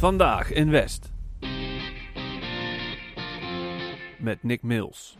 Vandaag 0.00 0.52
in 0.52 0.70
West. 0.70 1.12
Met 4.18 4.42
Nick 4.42 4.62
Mills. 4.62 5.16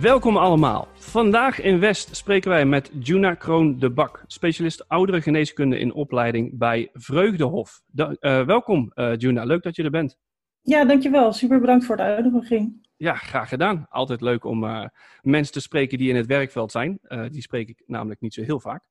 Welkom 0.00 0.36
allemaal. 0.36 0.88
Vandaag 0.94 1.60
in 1.60 1.80
West 1.80 2.16
spreken 2.16 2.50
wij 2.50 2.64
met 2.64 2.90
Juna 3.00 3.34
Kroon 3.34 3.78
de 3.78 3.90
Bak, 3.90 4.24
specialist 4.26 4.88
oudere 4.88 5.20
geneeskunde 5.20 5.78
in 5.78 5.92
opleiding 5.92 6.58
bij 6.58 6.90
Vreugdehof. 6.92 7.82
Da- 7.86 8.16
eh, 8.20 8.46
welkom 8.46 8.92
uh, 8.94 9.16
Juna, 9.16 9.44
leuk 9.44 9.62
dat 9.62 9.76
je 9.76 9.82
er 9.82 9.90
bent. 9.90 10.16
Ja, 10.62 10.84
dankjewel. 10.84 11.32
Super 11.32 11.60
bedankt 11.60 11.84
voor 11.84 11.96
de 11.96 12.02
uitnodiging. 12.02 12.85
Ja, 12.96 13.14
graag 13.14 13.48
gedaan. 13.48 13.86
Altijd 13.90 14.20
leuk 14.20 14.44
om 14.44 14.64
uh, 14.64 14.86
mensen 15.22 15.52
te 15.52 15.60
spreken 15.60 15.98
die 15.98 16.08
in 16.08 16.16
het 16.16 16.26
werkveld 16.26 16.70
zijn. 16.70 16.98
Uh, 17.02 17.28
die 17.30 17.42
spreek 17.42 17.68
ik 17.68 17.82
namelijk 17.86 18.20
niet 18.20 18.34
zo 18.34 18.42
heel 18.42 18.60
vaak. 18.60 18.84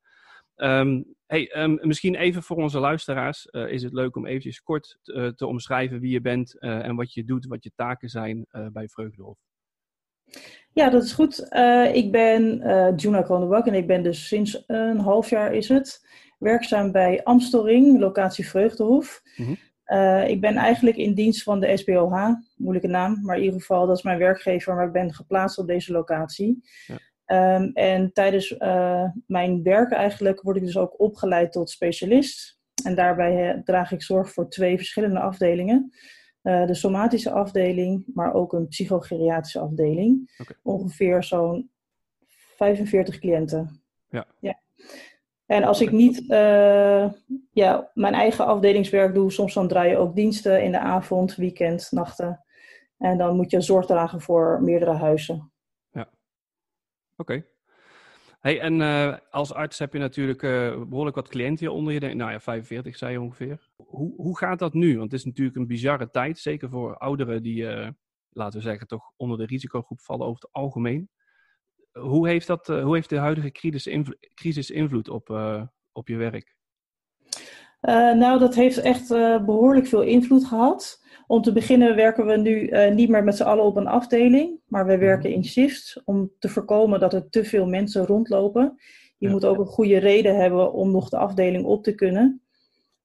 Um, 0.55 1.15
hey, 1.25 1.61
um, 1.63 1.79
misschien 1.81 2.15
even 2.15 2.43
voor 2.43 2.57
onze 2.57 2.79
luisteraars 2.79 3.47
uh, 3.51 3.71
is 3.71 3.83
het 3.83 3.93
leuk 3.93 4.15
om 4.15 4.25
eventjes 4.25 4.61
kort 4.61 4.97
te, 5.03 5.45
omschrijven 5.45 5.99
wie 5.99 6.11
je 6.11 6.21
bent 6.21 6.59
en 6.59 6.95
wat 6.95 7.13
je 7.13 7.23
doet, 7.23 7.45
wat 7.45 7.63
je 7.63 7.71
taken 7.75 8.09
zijn 8.09 8.47
bij 8.71 8.87
Vreugdehof. 8.87 9.37
Ja, 10.71 10.89
dat 10.89 11.03
is 11.03 11.13
goed. 11.13 11.39
Ik 11.93 12.11
ben 12.11 12.43
Juna 12.95 13.21
Kronenbak 13.21 13.65
en 13.65 13.73
ik 13.73 13.87
ben 13.87 14.03
dus 14.03 14.27
sinds 14.27 14.63
een 14.67 14.99
half 14.99 15.29
jaar 15.29 15.53
is 15.53 15.69
het 15.69 16.07
werkzaam 16.39 16.91
bij 16.91 17.23
Amstelring, 17.23 17.99
locatie 17.99 18.47
Vreugdehof. 18.47 19.21
Mm-hmm. 19.35 19.57
Uh, 19.87 20.27
ik 20.27 20.41
ben 20.41 20.55
eigenlijk 20.55 20.97
in 20.97 21.13
dienst 21.13 21.43
van 21.43 21.59
de 21.59 21.77
SBOH, 21.77 22.29
moeilijke 22.55 22.87
naam, 22.87 23.21
maar 23.21 23.37
in 23.37 23.43
ieder 23.43 23.59
geval 23.59 23.87
dat 23.87 23.97
is 23.97 24.03
mijn 24.03 24.17
werkgever, 24.17 24.75
maar 24.75 24.85
ik 24.85 24.91
ben 24.91 25.13
geplaatst 25.13 25.57
op 25.57 25.67
deze 25.67 25.91
locatie. 25.91 26.63
Ja. 26.87 26.99
Um, 27.55 27.71
en 27.73 28.13
tijdens 28.13 28.55
mijn 29.27 29.63
werk 29.63 29.91
eigenlijk 29.91 30.41
word 30.41 30.57
ik 30.57 30.63
dus 30.63 30.77
ook 30.77 30.99
opgeleid 30.99 31.51
tot 31.51 31.69
specialist. 31.69 32.59
En 32.83 32.95
daarbij 32.95 33.61
draag 33.63 33.91
ik 33.91 34.01
zorg 34.03 34.31
voor 34.31 34.49
twee 34.49 34.77
verschillende 34.77 35.19
afdelingen. 35.19 35.91
Uh, 36.45 36.65
de 36.65 36.73
somatische 36.73 37.31
afdeling, 37.31 38.03
maar 38.13 38.33
ook 38.33 38.53
een 38.53 38.67
psychogeriatrische 38.67 39.59
afdeling. 39.59 40.33
Okay. 40.37 40.57
Ongeveer 40.63 41.23
zo'n 41.23 41.71
45 42.55 43.19
cliënten. 43.19 43.81
Ja. 44.09 44.25
ja. 44.39 44.59
En 45.45 45.63
als 45.63 45.81
ik 45.81 45.91
niet 45.91 46.19
uh, 46.27 47.11
ja, 47.51 47.91
mijn 47.93 48.13
eigen 48.13 48.45
afdelingswerk 48.45 49.13
doe, 49.13 49.31
soms 49.31 49.53
dan 49.53 49.67
draai 49.67 49.89
je 49.89 49.97
ook 49.97 50.15
diensten 50.15 50.63
in 50.63 50.71
de 50.71 50.79
avond, 50.79 51.35
weekend, 51.35 51.87
nachten. 51.91 52.45
En 52.97 53.17
dan 53.17 53.35
moet 53.35 53.51
je 53.51 53.61
zorg 53.61 53.85
dragen 53.85 54.21
voor 54.21 54.61
meerdere 54.61 54.93
huizen. 54.93 55.51
Ja, 55.91 56.09
oké. 57.15 57.45
Hey, 58.39 58.59
en 58.59 58.79
uh, 58.79 59.17
als 59.29 59.53
arts 59.53 59.79
heb 59.79 59.93
je 59.93 59.99
natuurlijk 59.99 60.41
uh, 60.41 60.83
behoorlijk 60.83 61.15
wat 61.15 61.27
cliënten 61.27 61.73
onder 61.73 61.93
je. 61.93 61.99
Nou 61.99 62.31
ja, 62.31 62.39
45 62.39 62.97
zei 62.97 63.11
je 63.11 63.21
ongeveer. 63.21 63.69
Hoe, 63.75 64.13
hoe 64.15 64.37
gaat 64.37 64.59
dat 64.59 64.73
nu? 64.73 64.97
Want 64.97 65.11
het 65.11 65.19
is 65.19 65.25
natuurlijk 65.25 65.57
een 65.57 65.67
bizarre 65.67 66.09
tijd, 66.09 66.37
zeker 66.37 66.69
voor 66.69 66.97
ouderen 66.97 67.43
die, 67.43 67.65
laten 68.29 68.59
we 68.59 68.65
zeggen, 68.65 68.87
toch 68.87 69.11
onder 69.15 69.37
de 69.37 69.45
risicogroep 69.45 70.01
vallen 70.01 70.27
over 70.27 70.41
het 70.41 70.51
algemeen. 70.51 71.09
Hoe 71.99 72.27
heeft, 72.27 72.47
dat, 72.47 72.67
hoe 72.67 72.95
heeft 72.95 73.09
de 73.09 73.17
huidige 73.17 73.51
crisis, 73.51 73.87
invlo 73.87 74.13
crisis 74.33 74.69
invloed 74.69 75.09
op, 75.09 75.29
op 75.91 76.07
je 76.07 76.15
werk? 76.15 76.55
nou, 78.15 78.39
dat 78.39 78.55
heeft 78.55 78.77
echt 78.77 79.07
behoorlijk 79.45 79.87
veel 79.87 80.01
invloed 80.01 80.45
gehad. 80.45 81.03
Om 81.27 81.41
te 81.41 81.51
beginnen 81.51 81.95
werken 81.95 82.25
we 82.25 82.37
nu 82.37 82.71
niet 82.93 83.09
meer 83.09 83.23
met 83.23 83.35
z'n 83.35 83.43
allen 83.43 83.63
op 83.63 83.75
een 83.75 83.87
afdeling, 83.87 84.59
maar 84.67 84.85
we 84.85 84.97
werken 84.97 85.33
in 85.33 85.45
shifts 85.45 86.03
om 86.03 86.31
te 86.39 86.49
voorkomen 86.49 86.99
dat 86.99 87.13
er 87.13 87.29
te 87.29 87.43
veel 87.43 87.67
mensen 87.67 88.05
rondlopen. 88.05 88.75
Je 89.17 89.27
ja. 89.27 89.31
moet 89.31 89.45
ook 89.45 89.57
een 89.57 89.65
goede 89.65 89.97
reden 89.97 90.35
hebben 90.35 90.73
om 90.73 90.91
nog 90.91 91.09
de 91.09 91.17
afdeling 91.17 91.65
op 91.65 91.83
te 91.83 91.95
kunnen. 91.95 92.41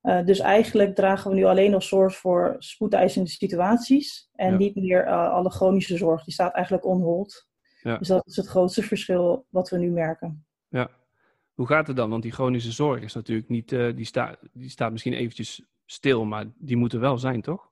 Uh, 0.03 0.25
dus 0.25 0.39
eigenlijk 0.39 0.95
dragen 0.95 1.31
we 1.31 1.37
nu 1.37 1.45
alleen 1.45 1.71
nog 1.71 1.83
zorg 1.83 2.17
voor 2.17 2.57
spoedeisende 2.59 3.31
situaties 3.31 4.31
en 4.35 4.51
ja. 4.51 4.57
niet 4.57 4.75
meer 4.75 5.07
uh, 5.07 5.31
alle 5.31 5.51
chronische 5.51 5.97
zorg. 5.97 6.25
Die 6.25 6.33
staat 6.33 6.55
eigenlijk 6.55 6.87
on 6.87 7.01
hold. 7.01 7.49
Ja. 7.83 7.99
Dus 7.99 8.09
dat 8.09 8.27
is 8.27 8.37
het 8.37 8.47
grootste 8.47 8.83
verschil 8.83 9.47
wat 9.49 9.71
we 9.71 9.79
nu 9.79 9.91
merken. 9.91 10.45
Ja. 10.69 10.91
Hoe 11.55 11.67
gaat 11.67 11.87
het 11.87 11.97
dan? 11.97 12.11
Want 12.11 12.23
die 12.23 12.33
chronische 12.33 12.73
zorg 12.73 13.03
is 13.03 13.15
natuurlijk 13.15 13.49
niet, 13.49 13.73
uh, 13.73 13.97
die, 13.97 14.05
sta, 14.05 14.37
die 14.53 14.71
staat 14.71 14.93
misschien 14.93 15.13
eventjes 15.13 15.63
stil, 15.87 16.25
maar 16.25 16.45
die 16.57 16.77
moet 16.77 16.93
er 16.93 17.01
wel 17.01 17.19
zijn, 17.19 17.43
toch? 17.43 17.69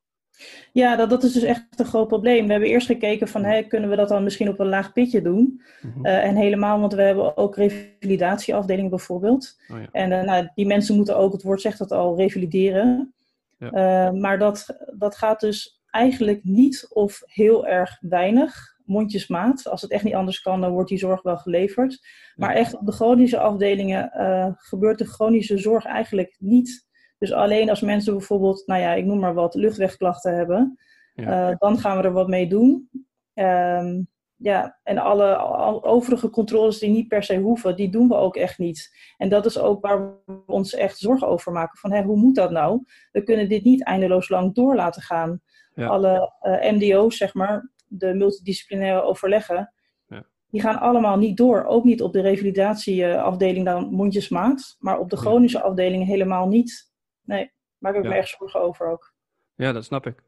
Ja, 0.72 0.96
dat, 0.96 1.10
dat 1.10 1.22
is 1.22 1.32
dus 1.32 1.42
echt 1.42 1.64
een 1.76 1.84
groot 1.84 2.08
probleem. 2.08 2.46
We 2.46 2.50
hebben 2.50 2.70
eerst 2.70 2.86
gekeken 2.86 3.28
van, 3.28 3.44
hey, 3.44 3.66
kunnen 3.66 3.90
we 3.90 3.96
dat 3.96 4.08
dan 4.08 4.24
misschien 4.24 4.48
op 4.48 4.58
een 4.58 4.68
laag 4.68 4.92
pitje 4.92 5.22
doen? 5.22 5.62
Mm-hmm. 5.80 6.06
Uh, 6.06 6.24
en 6.24 6.36
helemaal, 6.36 6.80
want 6.80 6.92
we 6.92 7.02
hebben 7.02 7.36
ook 7.36 7.56
revalidatieafdelingen 7.56 8.90
bijvoorbeeld. 8.90 9.60
Oh 9.72 9.80
ja. 9.80 9.88
En 9.92 10.10
uh, 10.10 10.22
nou, 10.22 10.48
die 10.54 10.66
mensen 10.66 10.96
moeten 10.96 11.16
ook, 11.16 11.32
het 11.32 11.42
woord 11.42 11.60
zegt 11.60 11.78
dat 11.78 11.92
al, 11.92 12.16
revalideren. 12.16 13.14
Ja. 13.58 13.66
Uh, 13.66 14.20
maar 14.20 14.38
dat, 14.38 14.78
dat 14.98 15.16
gaat 15.16 15.40
dus 15.40 15.82
eigenlijk 15.90 16.44
niet 16.44 16.86
of 16.88 17.22
heel 17.24 17.66
erg 17.66 17.98
weinig, 18.00 18.76
mondjesmaat. 18.88 19.68
Als 19.68 19.82
het 19.82 19.90
echt 19.90 20.04
niet 20.04 20.14
anders 20.14 20.40
kan, 20.40 20.60
dan 20.60 20.72
wordt 20.72 20.88
die 20.88 20.98
zorg 20.98 21.22
wel 21.22 21.36
geleverd. 21.36 22.06
Maar 22.34 22.54
echt 22.54 22.76
op 22.76 22.86
de 22.86 22.92
chronische 22.92 23.38
afdelingen 23.38 24.10
gebeurt 24.56 24.98
de 24.98 25.06
chronische 25.06 25.58
zorg 25.58 25.84
eigenlijk 25.84 26.36
niet 26.38 26.86
dus 27.18 27.32
alleen 27.32 27.70
als 27.70 27.80
mensen 27.80 28.12
bijvoorbeeld, 28.12 28.66
nou 28.66 28.80
ja, 28.80 28.94
ik 28.94 29.04
noem 29.04 29.18
maar 29.18 29.34
wat, 29.34 29.54
luchtwegklachten 29.54 30.36
hebben, 30.36 30.78
ja. 31.14 31.50
uh, 31.50 31.56
dan 31.58 31.78
gaan 31.78 31.96
we 31.96 32.02
er 32.02 32.12
wat 32.12 32.28
mee 32.28 32.48
doen. 32.48 32.90
Um, 33.34 34.08
ja, 34.36 34.78
en 34.82 34.98
alle, 34.98 35.36
alle, 35.36 35.82
overige 35.82 36.30
controles 36.30 36.78
die 36.78 36.90
niet 36.90 37.08
per 37.08 37.22
se 37.22 37.36
hoeven, 37.36 37.76
die 37.76 37.90
doen 37.90 38.08
we 38.08 38.14
ook 38.14 38.36
echt 38.36 38.58
niet. 38.58 38.96
En 39.16 39.28
dat 39.28 39.46
is 39.46 39.58
ook 39.58 39.82
waar 39.82 40.00
we 40.24 40.42
ons 40.46 40.74
echt 40.74 40.98
zorgen 40.98 41.28
over 41.28 41.52
maken. 41.52 41.78
Van, 41.78 41.92
hé, 41.92 42.02
hoe 42.02 42.16
moet 42.16 42.34
dat 42.34 42.50
nou? 42.50 42.84
We 43.12 43.22
kunnen 43.22 43.48
dit 43.48 43.64
niet 43.64 43.84
eindeloos 43.84 44.28
lang 44.28 44.54
door 44.54 44.74
laten 44.74 45.02
gaan. 45.02 45.40
Ja. 45.74 45.86
Alle 45.86 46.32
uh, 46.42 46.72
MDO's, 46.72 47.16
zeg 47.16 47.34
maar, 47.34 47.70
de 47.88 48.14
multidisciplinaire 48.14 49.02
overleggen, 49.02 49.72
ja. 50.06 50.24
die 50.50 50.60
gaan 50.60 50.78
allemaal 50.80 51.18
niet 51.18 51.36
door. 51.36 51.64
Ook 51.64 51.84
niet 51.84 52.02
op 52.02 52.12
de 52.12 52.20
revalidatieafdeling 52.20 53.64
dan 53.64 53.88
mondjesmaat, 53.90 54.76
maar 54.78 54.98
op 54.98 55.10
de 55.10 55.16
chronische 55.16 55.62
afdelingen 55.62 56.06
helemaal 56.06 56.48
niet. 56.48 56.92
Nee, 57.22 57.52
maak 57.78 57.94
ik 57.94 58.02
Ja. 58.02 58.08
me 58.08 58.14
echt 58.14 58.28
zorgen 58.38 58.60
over 58.60 58.90
ook. 58.90 59.14
Ja, 59.54 59.72
dat 59.72 59.84
snap 59.84 60.06
ik. 60.06 60.22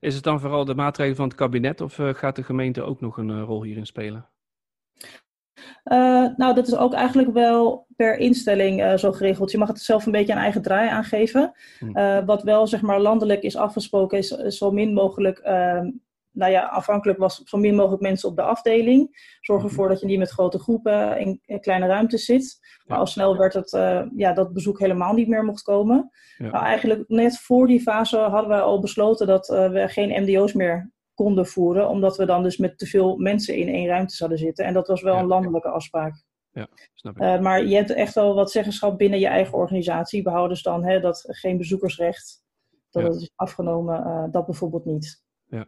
Is 0.00 0.14
het 0.14 0.24
dan 0.24 0.40
vooral 0.40 0.64
de 0.64 0.74
maatregelen 0.74 1.16
van 1.16 1.28
het 1.28 1.36
kabinet 1.36 1.80
of 1.80 1.98
uh, 1.98 2.14
gaat 2.14 2.36
de 2.36 2.42
gemeente 2.42 2.82
ook 2.82 3.00
nog 3.00 3.16
een 3.16 3.28
uh, 3.28 3.42
rol 3.42 3.62
hierin 3.62 3.86
spelen? 3.86 4.28
Uh, 5.84 6.26
nou, 6.36 6.54
dat 6.54 6.66
is 6.66 6.76
ook 6.76 6.92
eigenlijk 6.92 7.32
wel 7.32 7.86
per 7.96 8.16
instelling 8.16 8.80
uh, 8.80 8.96
zo 8.96 9.12
geregeld. 9.12 9.50
Je 9.50 9.58
mag 9.58 9.68
het 9.68 9.80
zelf 9.80 10.06
een 10.06 10.12
beetje 10.12 10.32
een 10.32 10.38
eigen 10.38 10.62
draai 10.62 10.88
aangeven. 10.88 11.52
Hm. 11.78 11.98
Uh, 11.98 12.24
wat 12.24 12.42
wel 12.42 12.66
zeg 12.66 12.82
maar 12.82 13.00
landelijk 13.00 13.42
is 13.42 13.56
afgesproken 13.56 14.18
is, 14.18 14.30
is 14.30 14.58
zo 14.58 14.70
min 14.70 14.92
mogelijk, 14.92 15.38
ehm, 15.38 15.90
nou 16.32 16.52
ja, 16.52 16.64
afhankelijk 16.66 17.18
was 17.18 17.42
zo 17.42 17.58
min 17.58 17.74
mogelijk 17.74 18.02
mensen 18.02 18.28
op 18.28 18.36
de 18.36 18.42
afdeling. 18.42 19.08
Zorg 19.40 19.62
ervoor 19.62 19.88
dat 19.88 20.00
je 20.00 20.06
niet 20.06 20.18
met 20.18 20.30
grote 20.30 20.58
groepen 20.58 21.18
in, 21.18 21.40
in 21.44 21.60
kleine 21.60 21.86
ruimtes 21.86 22.24
zit. 22.24 22.58
Maar 22.84 22.96
Ja. 22.96 23.02
al 23.02 23.06
snel 23.06 23.36
werd 23.36 23.52
het, 23.54 23.72
eh, 23.72 24.02
ja, 24.16 24.32
dat 24.32 24.52
bezoek 24.52 24.78
helemaal 24.78 25.14
niet 25.14 25.28
meer 25.28 25.44
mocht 25.44 25.62
komen. 25.62 26.10
Ja. 26.36 26.50
Nou, 26.50 26.64
eigenlijk 26.64 27.08
net 27.08 27.38
voor 27.38 27.66
die 27.66 27.80
fase 27.80 28.18
hadden 28.18 28.50
we 28.50 28.60
al 28.60 28.80
besloten 28.80 29.26
dat 29.26 29.48
eh, 29.50 29.70
we 29.70 29.88
geen 29.88 30.22
MDO's 30.22 30.52
meer 30.52 30.92
konden 31.14 31.46
voeren. 31.46 31.88
Omdat 31.88 32.16
we 32.16 32.24
dan 32.26 32.42
dus 32.42 32.56
met 32.56 32.78
te 32.78 32.86
veel 32.86 33.16
mensen 33.16 33.56
in 33.56 33.68
één 33.68 33.86
ruimte 33.86 34.14
zouden 34.14 34.38
zitten. 34.38 34.64
En 34.64 34.74
dat 34.74 34.86
was 34.88 35.02
wel 35.02 35.14
Ja. 35.14 35.20
een 35.20 35.26
landelijke 35.26 35.68
afspraak. 35.68 36.22
Snap 36.94 37.16
ik. 37.16 37.22
Uh, 37.22 37.40
maar 37.40 37.64
je 37.66 37.74
hebt 37.76 37.90
echt 37.90 38.14
wel 38.14 38.34
wat 38.34 38.50
zeggenschap 38.50 38.98
binnen 38.98 39.18
je 39.18 39.26
eigen 39.26 39.54
organisatie. 39.58 40.22
Behoudens 40.22 40.62
dan 40.62 40.84
hè, 40.84 41.00
dat 41.00 41.24
geen 41.26 41.56
bezoekersrecht, 41.56 42.42
dat 42.90 43.02
Ja. 43.02 43.08
het 43.08 43.20
is 43.20 43.30
afgenomen, 43.34 44.28
dat 44.30 44.46
bijvoorbeeld 44.46 44.84
niet. 44.84 45.22
Ja. 45.46 45.66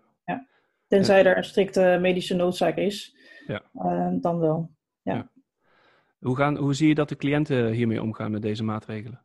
Ja. 0.92 0.98
Tenzij 0.98 1.24
er 1.24 1.36
een 1.36 1.44
strikte 1.44 1.98
medische 2.00 2.34
noodzaak 2.34 2.76
is, 2.76 3.16
Ja. 3.46 3.62
uh, 3.74 4.08
dan 4.20 4.38
wel. 4.38 4.70
Hoe, 6.18 6.36
gaan, 6.36 6.56
hoe 6.56 6.74
zie 6.74 6.88
je 6.88 6.94
dat 6.94 7.08
de 7.08 7.16
cliënten 7.16 7.70
hiermee 7.70 8.02
omgaan 8.02 8.30
met 8.30 8.42
deze 8.42 8.64
maatregelen? 8.64 9.24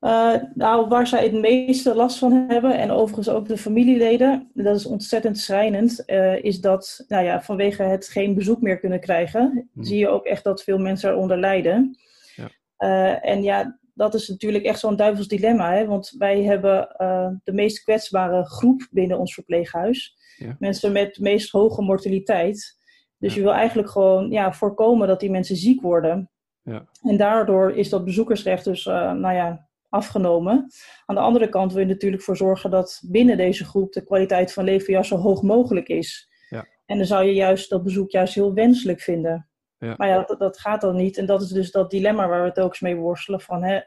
Uh, 0.00 0.34
nou, 0.54 0.88
waar 0.88 1.06
zij 1.06 1.22
het 1.22 1.32
meeste 1.32 1.94
last 1.94 2.18
van 2.18 2.32
hebben, 2.32 2.78
en 2.78 2.90
overigens 2.90 3.28
ook 3.28 3.48
de 3.48 3.56
familieleden, 3.56 4.50
dat 4.54 4.76
is 4.76 4.86
ontzettend 4.86 5.38
schrijnend, 5.38 6.02
uh, 6.06 6.42
is 6.44 6.60
dat 6.60 7.04
nou 7.08 7.24
ja, 7.24 7.42
vanwege 7.42 7.82
het 7.82 8.08
geen 8.08 8.34
bezoek 8.34 8.60
meer 8.60 8.78
kunnen 8.78 9.00
krijgen, 9.00 9.68
Hmm. 9.72 9.84
zie 9.84 9.98
je 9.98 10.08
ook 10.08 10.24
echt 10.24 10.44
dat 10.44 10.62
veel 10.62 10.78
mensen 10.78 11.10
eronder 11.10 11.38
lijden. 11.38 11.98
Ja. 12.36 12.48
Uh, 12.78 13.30
en 13.30 13.42
ja, 13.42 13.78
dat 13.94 14.14
is 14.14 14.28
natuurlijk 14.28 14.64
echt 14.64 14.78
zo'n 14.78 14.96
duivels 14.96 15.28
dilemma, 15.28 15.72
hè? 15.72 15.86
want 15.86 16.14
wij 16.18 16.42
hebben 16.42 16.94
uh, 16.98 17.28
de 17.44 17.52
meest 17.52 17.82
kwetsbare 17.82 18.44
groep 18.44 18.88
binnen 18.90 19.18
ons 19.18 19.34
verpleeghuis. 19.34 20.16
Ja. 20.36 20.56
Mensen 20.58 20.92
met 20.92 21.14
de 21.14 21.22
meest 21.22 21.50
hoge 21.50 21.82
mortaliteit. 21.82 22.78
Dus 23.18 23.32
Ja. 23.34 23.38
je 23.38 23.44
wil 23.44 23.54
eigenlijk 23.54 23.90
gewoon 23.90 24.30
ja, 24.30 24.52
voorkomen 24.52 25.08
dat 25.08 25.20
die 25.20 25.30
mensen 25.30 25.56
ziek 25.56 25.82
worden. 25.82 26.30
Ja. 26.62 26.88
En 27.02 27.16
daardoor 27.16 27.72
is 27.72 27.88
dat 27.88 28.04
bezoekersrecht 28.04 28.64
dus, 28.64 28.86
uh, 28.86 29.12
nou 29.12 29.34
ja, 29.34 29.68
afgenomen. 29.88 30.70
Aan 31.06 31.14
de 31.14 31.20
andere 31.20 31.48
kant 31.48 31.72
wil 31.72 31.80
je 31.80 31.92
natuurlijk 31.92 32.22
voor 32.22 32.36
zorgen 32.36 32.70
dat 32.70 33.02
binnen 33.06 33.36
deze 33.36 33.64
groep 33.64 33.92
de 33.92 34.04
kwaliteit 34.04 34.52
van 34.52 34.64
leven 34.64 34.92
juist 34.92 35.08
zo 35.08 35.16
hoog 35.16 35.42
mogelijk 35.42 35.88
is. 35.88 36.28
Ja. 36.48 36.66
En 36.86 36.96
dan 36.96 37.06
zou 37.06 37.24
je 37.24 37.34
juist 37.34 37.70
dat 37.70 37.82
bezoek 37.82 38.10
juist 38.10 38.34
heel 38.34 38.54
wenselijk 38.54 39.00
vinden. 39.00 39.48
Ja. 39.78 39.94
Maar 39.96 40.08
ja, 40.08 40.22
dat, 40.22 40.38
dat 40.38 40.58
gaat 40.58 40.80
dan 40.80 40.96
niet. 40.96 41.18
En 41.18 41.26
dat 41.26 41.42
is 41.42 41.48
dus 41.48 41.70
dat 41.70 41.90
dilemma 41.90 42.28
waar 42.28 42.40
we 42.42 42.48
het 42.48 42.60
ook 42.60 42.68
eens 42.68 42.80
mee 42.80 42.96
worstelen. 42.96 43.40
Van, 43.40 43.62
hè, 43.62 43.80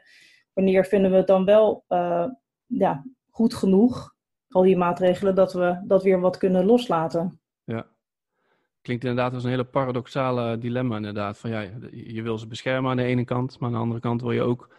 wanneer 0.52 0.84
vinden 0.84 1.10
we 1.10 1.16
het 1.16 1.26
dan 1.26 1.44
wel 1.44 1.84
uh, 1.88 2.24
ja, 2.66 3.04
goed 3.30 3.54
genoeg, 3.54 4.14
al 4.48 4.62
die 4.62 4.76
maatregelen, 4.76 5.34
dat 5.34 5.52
we 5.52 5.82
dat 5.86 6.02
weer 6.02 6.20
wat 6.20 6.36
kunnen 6.36 6.64
loslaten. 6.64 7.40
Ja. 7.64 7.86
Klinkt 8.82 9.04
inderdaad 9.04 9.34
als 9.34 9.44
een 9.44 9.50
hele 9.50 9.64
paradoxale 9.64 10.58
dilemma 10.58 10.96
inderdaad. 10.96 11.38
Van 11.38 11.50
ja, 11.50 11.60
je 11.90 12.22
wil 12.22 12.38
ze 12.38 12.46
beschermen 12.46 12.90
aan 12.90 12.96
de 12.96 13.02
ene 13.02 13.24
kant, 13.24 13.58
maar 13.58 13.68
aan 13.68 13.74
de 13.74 13.80
andere 13.80 14.00
kant 14.00 14.20
wil 14.20 14.32
je 14.32 14.42
ook 14.42 14.74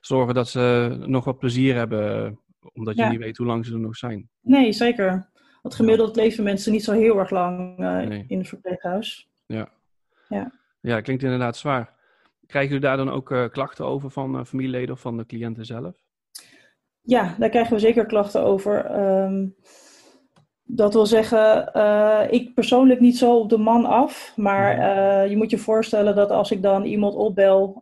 zorgen 0.00 0.34
dat 0.34 0.48
ze 0.48 0.96
nog 1.06 1.24
wat 1.24 1.38
plezier 1.38 1.74
hebben, 1.74 2.38
omdat 2.72 2.96
je 2.96 3.02
Ja. 3.02 3.10
niet 3.10 3.18
weet 3.20 3.36
hoe 3.36 3.46
lang 3.46 3.66
ze 3.66 3.72
er 3.72 3.78
nog 3.80 3.96
zijn. 3.96 4.28
Nee, 4.40 4.72
zeker. 4.72 5.30
Want 5.62 5.74
gemiddeld 5.74 6.16
leven 6.16 6.44
mensen 6.44 6.72
niet 6.72 6.84
zo 6.84 6.92
heel 6.92 7.18
erg 7.18 7.30
lang 7.30 7.78
eh, 7.78 7.96
Nee. 8.08 8.24
in 8.28 8.38
het 8.38 8.48
verpleeghuis. 8.48 9.28
Ja. 9.46 9.68
Ja. 10.32 10.52
Ja, 10.80 11.00
klinkt 11.00 11.22
inderdaad 11.22 11.56
zwaar. 11.56 11.94
Krijgen 12.46 12.72
jullie 12.72 12.86
daar 12.86 12.96
dan 12.96 13.10
ook 13.10 13.30
eh, 13.30 13.48
klachten 13.48 13.84
over 13.84 14.10
van 14.10 14.38
eh, 14.38 14.44
familieleden 14.44 14.94
of 14.94 15.00
van 15.00 15.16
de 15.16 15.26
cliënten 15.26 15.64
zelf? 15.64 15.96
Ja, 17.00 17.34
daar 17.38 17.48
krijgen 17.48 17.74
we 17.74 17.78
zeker 17.78 18.06
klachten 18.06 18.42
over. 18.42 18.84
Ehm, 18.84 19.48
dat 20.62 20.92
wil 20.92 21.06
zeggen, 21.06 21.72
eh, 21.72 22.26
ik 22.30 22.54
persoonlijk 22.54 23.00
niet 23.00 23.18
zo 23.18 23.38
op 23.38 23.48
de 23.48 23.58
man 23.58 23.84
af. 23.84 24.32
Maar 24.36 24.76
Mhm. 24.76 25.30
je 25.30 25.36
moet 25.36 25.50
je 25.50 25.58
voorstellen 25.58 26.14
dat 26.14 26.30
als 26.30 26.50
ik 26.50 26.62
dan 26.62 26.84
iemand 26.84 27.14
opbel 27.14 27.80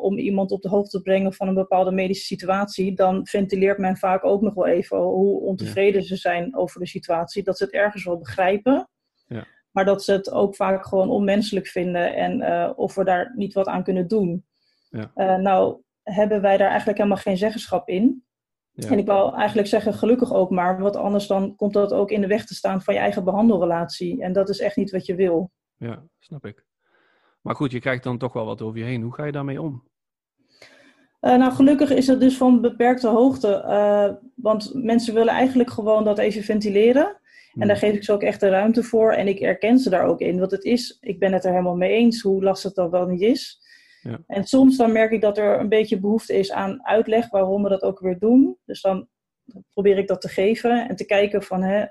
om 0.00 0.18
iemand 0.18 0.50
op 0.50 0.62
de 0.62 0.68
hoogte 0.68 0.96
te 0.96 1.02
brengen 1.02 1.32
van 1.32 1.48
een 1.48 1.54
bepaalde 1.54 1.92
medische 1.92 2.24
situatie, 2.24 2.94
dan 2.94 3.26
ventileert 3.26 3.78
men 3.78 3.96
vaak 3.96 4.24
ook 4.24 4.40
nog 4.42 4.54
wel 4.54 4.66
even 4.66 4.98
hoe 4.98 5.40
ontevreden 5.40 6.02
ze 6.02 6.16
zijn 6.16 6.56
over 6.56 6.80
de 6.80 6.86
situatie. 6.86 7.42
Dat 7.42 7.56
ze 7.56 7.64
het 7.64 7.72
ergens 7.72 8.04
wel 8.04 8.18
begrijpen. 8.18 8.88
Ja. 9.26 9.44
Maar 9.76 9.84
dat 9.84 10.04
ze 10.04 10.12
het 10.12 10.30
ook 10.30 10.56
vaak 10.56 10.86
gewoon 10.86 11.10
onmenselijk 11.10 11.66
vinden 11.66 12.14
en 12.14 12.40
eh, 12.40 12.72
of 12.76 12.94
we 12.94 13.04
daar 13.04 13.32
niet 13.34 13.54
wat 13.54 13.66
aan 13.66 13.82
kunnen 13.82 14.08
doen. 14.08 14.44
Ja. 14.90 15.10
Eh, 15.14 15.36
nou, 15.36 15.80
hebben 16.02 16.40
wij 16.40 16.56
daar 16.56 16.68
eigenlijk 16.68 16.98
helemaal 16.98 17.18
geen 17.18 17.36
zeggenschap 17.36 17.88
in. 17.88 18.24
Ja. 18.72 18.88
En 18.88 18.98
ik 18.98 19.06
wil 19.06 19.34
eigenlijk 19.34 19.68
zeggen, 19.68 19.94
gelukkig 19.94 20.32
ook 20.32 20.50
maar, 20.50 20.78
want 20.78 20.96
anders 20.96 21.26
dan 21.26 21.56
komt 21.56 21.72
dat 21.72 21.92
ook 21.92 22.10
in 22.10 22.20
de 22.20 22.26
weg 22.26 22.46
te 22.46 22.54
staan 22.54 22.82
van 22.82 22.94
je 22.94 23.00
eigen 23.00 23.24
behandelrelatie. 23.24 24.22
En 24.22 24.32
dat 24.32 24.48
is 24.48 24.60
echt 24.60 24.76
niet 24.76 24.90
wat 24.90 25.06
je 25.06 25.14
wil. 25.14 25.50
Ja, 25.78 26.02
snap 26.18 26.46
ik. 26.46 26.64
Maar 27.40 27.54
goed, 27.54 27.72
je 27.72 27.80
krijgt 27.80 28.02
dan 28.02 28.18
toch 28.18 28.32
wel 28.32 28.46
wat 28.46 28.62
over 28.62 28.78
je 28.78 28.84
heen. 28.84 29.02
Hoe 29.02 29.14
ga 29.14 29.24
je 29.24 29.32
daarmee 29.32 29.62
om? 29.62 29.88
Eh, 31.20 31.36
nou, 31.36 31.52
gelukkig 31.52 31.90
is 31.90 32.06
het 32.06 32.20
dus 32.20 32.36
van 32.36 32.60
beperkte 32.60 33.08
hoogte, 33.08 34.18
want 34.34 34.70
mensen 34.74 35.14
willen 35.14 35.34
eigenlijk 35.34 35.70
gewoon 35.70 36.04
dat 36.04 36.18
even 36.18 36.42
ventileren. 36.42 37.20
En 37.58 37.68
daar 37.68 37.76
geef 37.76 37.94
ik 37.94 38.04
ze 38.04 38.12
ook 38.12 38.22
echt 38.22 38.40
de 38.40 38.48
ruimte 38.48 38.82
voor 38.82 39.12
en 39.12 39.28
ik 39.28 39.40
erken 39.40 39.78
ze 39.78 39.90
daar 39.90 40.04
ook 40.06 40.20
in. 40.20 40.38
Want 40.38 40.50
het 40.50 40.64
is, 40.64 40.98
ik 41.00 41.18
ben 41.18 41.32
het 41.32 41.44
er 41.44 41.50
helemaal 41.50 41.76
mee 41.76 41.92
eens 41.92 42.22
hoe 42.22 42.42
lastig 42.42 42.72
dat 42.72 42.90
wel 42.90 43.06
niet 43.06 43.20
is. 43.20 43.60
Ja. 44.00 44.18
En 44.26 44.44
soms 44.44 44.76
dan 44.76 44.92
merk 44.92 45.10
ik 45.12 45.20
dat 45.20 45.38
er 45.38 45.60
een 45.60 45.68
beetje 45.68 46.00
behoefte 46.00 46.32
is 46.34 46.52
aan 46.52 46.86
uitleg 46.86 47.30
waarom 47.30 47.62
we 47.62 47.68
dat 47.68 47.82
ook 47.82 48.00
weer 48.00 48.18
doen. 48.18 48.58
Dus 48.64 48.80
dan 48.80 49.08
probeer 49.72 49.98
ik 49.98 50.08
dat 50.08 50.20
te 50.20 50.28
geven 50.28 50.88
en 50.88 50.96
te 50.96 51.04
kijken 51.06 51.42
van 51.42 51.62
hè, 51.62 51.84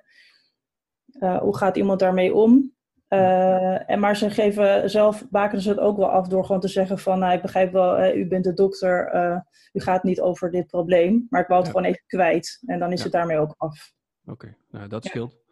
eh, 1.19 1.37
hoe 1.37 1.57
gaat 1.57 1.77
iemand 1.77 1.99
daarmee 1.99 2.33
om. 2.33 2.73
Eh, 3.07 3.89
en 3.89 3.99
maar 3.99 4.17
ze 4.17 4.29
geven 4.29 4.89
zelf, 4.89 5.29
bakenen 5.29 5.61
ze 5.63 5.69
het 5.69 5.79
ook 5.79 5.97
wel 5.97 6.09
af 6.09 6.27
door 6.27 6.45
gewoon 6.45 6.61
te 6.61 6.67
zeggen 6.67 6.99
van, 6.99 7.19
nou, 7.19 7.33
ik 7.33 7.41
begrijp 7.41 7.71
wel, 7.71 8.15
u 8.15 8.27
bent 8.27 8.43
de 8.43 8.53
dokter, 8.53 9.07
eh, 9.07 9.39
u 9.73 9.79
gaat 9.79 10.03
niet 10.03 10.21
over 10.21 10.51
dit 10.51 10.67
probleem, 10.67 11.27
maar 11.29 11.41
ik 11.41 11.47
wou 11.47 11.59
het 11.61 11.71
Ja. 11.71 11.75
gewoon 11.77 11.91
even 11.93 12.05
kwijt. 12.07 12.61
En 12.65 12.79
dan 12.79 12.91
is 12.91 12.97
Ja. 12.97 13.03
het 13.03 13.13
daarmee 13.13 13.37
ook 13.37 13.55
af. 13.57 13.93
Oké, 14.25 14.55
nou 14.71 14.87
dat 14.87 15.05
scheelt. 15.05 15.43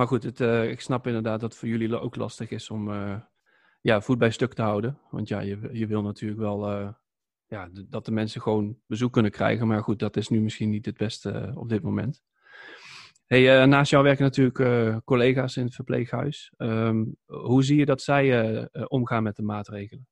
Maar 0.00 0.08
goed, 0.08 0.22
het, 0.22 0.40
eh, 0.40 0.70
ik 0.70 0.80
snap 0.80 1.06
inderdaad 1.06 1.40
dat 1.40 1.50
het 1.50 1.58
voor 1.58 1.68
jullie 1.68 2.00
ook 2.00 2.16
lastig 2.16 2.50
is 2.50 2.70
om 2.70 2.92
eh, 2.92 3.20
ja, 3.80 4.00
voet 4.00 4.18
bij 4.18 4.30
stuk 4.30 4.54
te 4.54 4.62
houden. 4.62 4.98
Want 5.10 5.28
ja, 5.28 5.40
je, 5.40 5.68
je 5.72 5.86
wil 5.86 6.02
natuurlijk 6.02 6.40
wel 6.40 6.70
eh, 6.70 6.88
ja, 7.46 7.68
dat 7.88 8.04
de 8.04 8.12
mensen 8.12 8.40
gewoon 8.40 8.78
bezoek 8.86 9.12
kunnen 9.12 9.30
krijgen. 9.30 9.66
Maar 9.66 9.82
goed, 9.82 9.98
dat 9.98 10.16
is 10.16 10.28
nu 10.28 10.40
misschien 10.40 10.70
niet 10.70 10.86
het 10.86 10.96
beste 10.96 11.52
op 11.54 11.68
dit 11.68 11.82
moment. 11.82 12.22
Hey, 13.26 13.66
naast 13.66 13.90
jou 13.90 14.04
werken 14.04 14.24
natuurlijk 14.24 15.04
collega's 15.04 15.56
in 15.56 15.64
het 15.64 15.74
verpleeghuis. 15.74 16.52
Ehm, 16.56 17.04
hoe 17.26 17.64
zie 17.64 17.78
je 17.78 17.84
dat 17.84 18.02
zij 18.02 18.68
omgaan 18.88 19.22
met 19.22 19.36
de 19.36 19.42
maatregelen? 19.42 20.06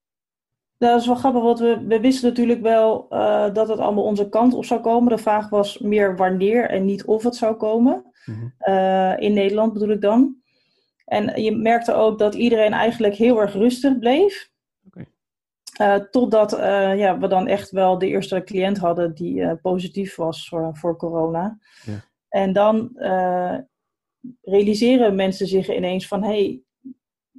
Nou, 0.78 0.92
dat 0.92 1.00
is 1.00 1.06
wel 1.06 1.16
grappig, 1.16 1.42
want 1.42 1.58
we, 1.58 1.84
we 1.86 2.00
wisten 2.00 2.28
natuurlijk 2.28 2.62
wel 2.62 3.06
eh, 3.08 3.54
dat 3.54 3.68
het 3.68 3.78
allemaal 3.78 4.04
onze 4.04 4.28
kant 4.28 4.54
op 4.54 4.64
zou 4.64 4.80
komen. 4.80 5.16
De 5.16 5.22
vraag 5.22 5.48
was 5.48 5.78
meer 5.78 6.16
wanneer 6.16 6.70
en 6.70 6.84
niet 6.84 7.04
of 7.04 7.22
het 7.22 7.36
zou 7.36 7.56
komen. 7.56 8.04
Mhm. 8.24 8.46
Eh, 8.58 9.18
in 9.18 9.32
Nederland 9.32 9.72
bedoel 9.72 9.90
ik 9.90 10.00
dan. 10.00 10.36
En 11.04 11.42
je 11.42 11.56
merkte 11.56 11.92
ook 11.92 12.18
dat 12.18 12.34
iedereen 12.34 12.72
eigenlijk 12.72 13.14
heel 13.14 13.40
erg 13.40 13.52
rustig 13.52 13.98
bleef. 13.98 14.50
Eh, 15.76 15.94
totdat 15.94 16.50
ja, 16.96 17.18
we 17.18 17.28
dan 17.28 17.46
echt 17.46 17.70
wel 17.70 17.98
de 17.98 18.06
eerste 18.06 18.42
cliënt 18.44 18.78
hadden 18.78 19.14
die 19.14 19.56
positief 19.56 20.16
was 20.16 20.48
voor, 20.48 20.76
voor 20.76 20.96
corona. 20.96 21.58
En 22.28 22.52
dan 22.52 22.90
realiseren 24.42 25.14
mensen 25.14 25.46
zich 25.46 25.74
ineens 25.74 26.08
van... 26.08 26.22
hey, 26.22 26.62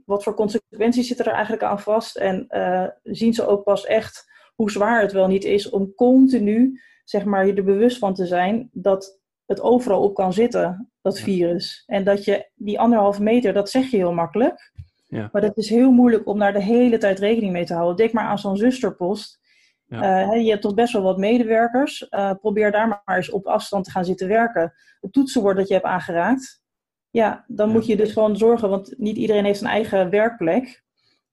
wat 0.10 0.24
voor 0.24 0.34
consequenties 0.34 1.08
zitten 1.08 1.26
er 1.26 1.32
eigenlijk 1.32 1.64
aan 1.64 1.80
vast? 1.80 2.16
En 2.16 2.46
eh, 2.48 2.88
zien 3.04 3.34
ze 3.34 3.48
ook 3.48 3.64
pas 3.64 3.86
echt 3.86 4.32
hoe 4.56 4.72
zwaar 4.72 5.02
het 5.02 5.12
wel 5.12 5.28
niet 5.28 5.44
is 5.44 5.70
om 5.70 5.94
continu 5.96 6.80
zeg 7.10 7.26
maar, 7.26 7.48
je 7.48 7.54
er 7.54 7.64
bewust 7.64 7.98
van 7.98 8.14
te 8.14 8.26
zijn 8.26 8.70
dat 8.72 9.20
het 9.46 9.62
overal 9.62 10.04
op 10.04 10.16
kan 10.16 10.34
zitten, 10.34 10.92
dat 11.02 11.20
virus. 11.20 11.84
En 11.86 12.04
dat 12.04 12.24
je 12.24 12.50
die 12.56 12.80
anderhalve 12.80 13.24
meter, 13.24 13.54
dat 13.54 13.70
zeg 13.70 13.92
je 13.92 13.98
heel 13.98 14.14
makkelijk. 14.14 14.72
Ja. 15.08 15.30
Maar 15.32 15.42
dat 15.42 15.58
is 15.58 15.70
heel 15.70 15.92
moeilijk 15.92 16.28
om 16.28 16.40
daar 16.40 16.54
de 16.54 16.64
hele 16.64 16.98
tijd 16.98 17.20
rekening 17.20 17.52
mee 17.52 17.66
te 17.66 17.74
houden. 17.74 17.96
Denk 17.96 18.12
maar 18.12 18.26
aan 18.26 18.40
zo'n 18.40 18.58
zusterpost. 18.58 19.40
Ja. 19.86 20.32
Eh, 20.32 20.44
je 20.44 20.50
hebt 20.50 20.62
toch 20.62 20.74
best 20.74 20.94
wel 20.94 21.02
wat 21.02 21.18
medewerkers. 21.18 22.10
Eh, 22.10 22.32
probeer 22.42 22.72
daar 22.72 22.88
maar 22.88 23.18
eens 23.18 23.32
op 23.32 23.48
afstand 23.48 23.86
te 23.86 23.92
gaan 23.92 24.06
zitten 24.06 24.28
werken. 24.28 24.74
Het 25.02 25.14
toetsenbord 25.14 25.58
dat 25.58 25.68
je 25.68 25.74
hebt 25.74 25.86
aangeraakt. 25.86 26.62
Ja, 27.10 27.46
dan 27.48 27.68
Ja. 27.68 27.74
moet 27.74 27.86
je 27.86 27.96
dus 27.98 28.12
gewoon 28.14 28.38
zorgen, 28.38 28.70
want 28.70 28.94
niet 28.98 29.18
iedereen 29.18 29.46
heeft 29.46 29.62
een 29.62 29.68
eigen 29.68 30.10
werkplek. 30.10 30.84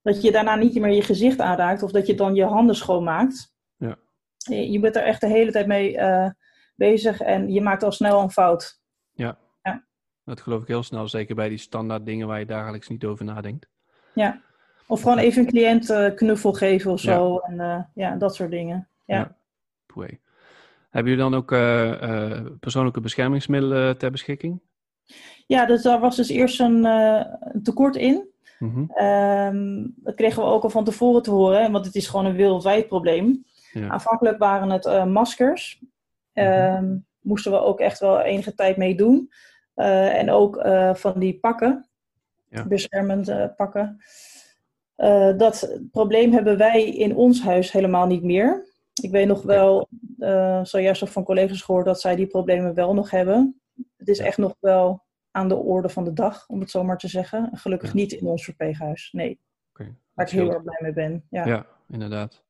Dat 0.01 0.21
je 0.21 0.31
daarna 0.31 0.55
niet 0.55 0.79
meer 0.79 0.91
je 0.91 1.01
gezicht 1.01 1.39
aanraakt 1.39 1.83
of 1.83 1.91
dat 1.91 2.07
je 2.07 2.15
dan 2.15 2.35
je 2.35 2.43
handen 2.45 2.75
schoonmaakt. 2.75 3.53
Ja. 3.75 3.95
Je 4.37 4.79
bent 4.79 4.95
er 4.95 5.03
echt 5.03 5.21
de 5.21 5.27
hele 5.27 5.51
tijd 5.51 5.67
mee 5.67 5.97
eh, 5.97 6.29
bezig 6.75 7.21
en 7.21 7.53
je 7.53 7.61
maakt 7.61 7.83
al 7.83 7.91
snel 7.91 8.21
een 8.21 8.31
fout. 8.31 8.79
Dat 10.25 10.41
geloof 10.41 10.61
ik 10.61 10.67
heel 10.67 10.83
snel, 10.83 11.07
zeker 11.07 11.35
bij 11.35 11.49
die 11.49 11.57
standaard 11.57 12.05
dingen 12.05 12.27
waar 12.27 12.39
je 12.39 12.45
dagelijks 12.45 12.87
niet 12.87 13.05
over 13.05 13.25
nadenkt. 13.25 13.67
Ja. 14.13 14.41
Of 14.87 15.01
gewoon 15.01 15.17
even 15.17 15.41
een 15.41 15.47
cliënt 15.47 15.89
eh, 15.89 16.15
knuffel 16.15 16.53
geven 16.53 16.91
of 16.91 16.99
zo. 16.99 17.37
En 17.37 17.59
eh, 17.59 17.79
ja, 17.93 18.15
dat 18.15 18.35
soort 18.35 18.51
dingen. 18.51 18.87
Ja. 19.05 19.37
Poei. 19.85 20.19
Hebben 20.89 21.11
jullie 21.11 21.29
dan 21.29 21.39
ook 21.39 21.47
persoonlijke 22.59 22.99
beschermingsmiddelen 23.01 23.97
ter 23.97 24.11
beschikking? 24.11 24.61
Ja, 25.47 25.65
dus 25.65 25.81
daar 25.81 25.99
was 25.99 26.15
dus 26.15 26.29
eerst 26.29 26.59
een, 26.59 26.85
eh, 26.85 27.25
een 27.39 27.63
tekort 27.63 27.95
in. 27.95 28.29
Mhm. 28.59 28.83
Ehm, 28.87 29.85
dat 29.95 30.15
kregen 30.15 30.43
we 30.43 30.49
ook 30.49 30.63
al 30.63 30.69
van 30.69 30.83
tevoren 30.83 31.21
te 31.21 31.31
horen, 31.31 31.71
want 31.71 31.85
het 31.85 31.95
is 31.95 32.07
gewoon 32.07 32.25
een 32.25 32.35
wereldwijd 32.35 32.87
probleem. 32.87 33.45
Ja. 33.71 33.87
Aanvankelijk 33.87 34.37
waren 34.37 34.69
het 34.69 34.85
eh, 34.85 35.05
maskers. 35.05 35.81
Ehm, 36.33 36.95
Moesten 37.21 37.51
we 37.51 37.59
ook 37.59 37.79
echt 37.79 37.99
wel 37.99 38.19
enige 38.21 38.53
tijd 38.53 38.77
mee 38.77 38.95
doen. 38.95 39.31
Eh, 39.73 40.17
en 40.17 40.31
ook 40.31 40.67
van 40.93 41.19
die 41.19 41.39
pakken, 41.39 41.87
Ja. 42.49 42.65
beschermend 42.65 43.55
pakken. 43.55 44.01
Dat 45.37 45.79
probleem 45.91 46.31
hebben 46.33 46.57
wij 46.57 46.83
in 46.89 47.15
ons 47.15 47.41
huis 47.41 47.71
helemaal 47.71 48.07
niet 48.07 48.23
meer. 48.23 48.65
Ik 49.01 49.11
weet 49.11 49.27
nog 49.27 49.41
wel, 49.41 49.87
zojuist 50.63 51.03
ook 51.03 51.09
van 51.09 51.23
collega's 51.23 51.61
gehoord, 51.61 51.85
dat 51.85 52.01
zij 52.01 52.15
die 52.15 52.27
problemen 52.27 52.73
wel 52.73 52.93
nog 52.93 53.11
hebben. 53.11 53.61
Het 53.97 54.07
is 54.07 54.17
Ja. 54.17 54.25
echt 54.25 54.37
nog 54.37 54.55
wel 54.59 55.05
aan 55.31 55.47
de 55.47 55.55
orde 55.55 55.89
van 55.89 56.03
de 56.03 56.13
dag, 56.13 56.47
om 56.47 56.59
het 56.59 56.71
zo 56.71 56.83
maar 56.83 56.97
te 56.97 57.07
zeggen. 57.07 57.49
Gelukkig 57.53 57.89
Ja. 57.89 57.95
niet 57.95 58.11
in 58.11 58.27
ons 58.27 58.43
verpleeghuis, 58.43 59.09
nee. 59.11 59.39
Oké, 59.69 59.95
Waar 60.13 60.25
ik 60.25 60.31
heel 60.31 60.51
erg 60.53 60.63
blij 60.63 60.79
mee 60.81 60.93
ben. 60.93 61.25
Ja. 61.29 61.47
Ja, 61.47 61.65
inderdaad. 61.89 62.43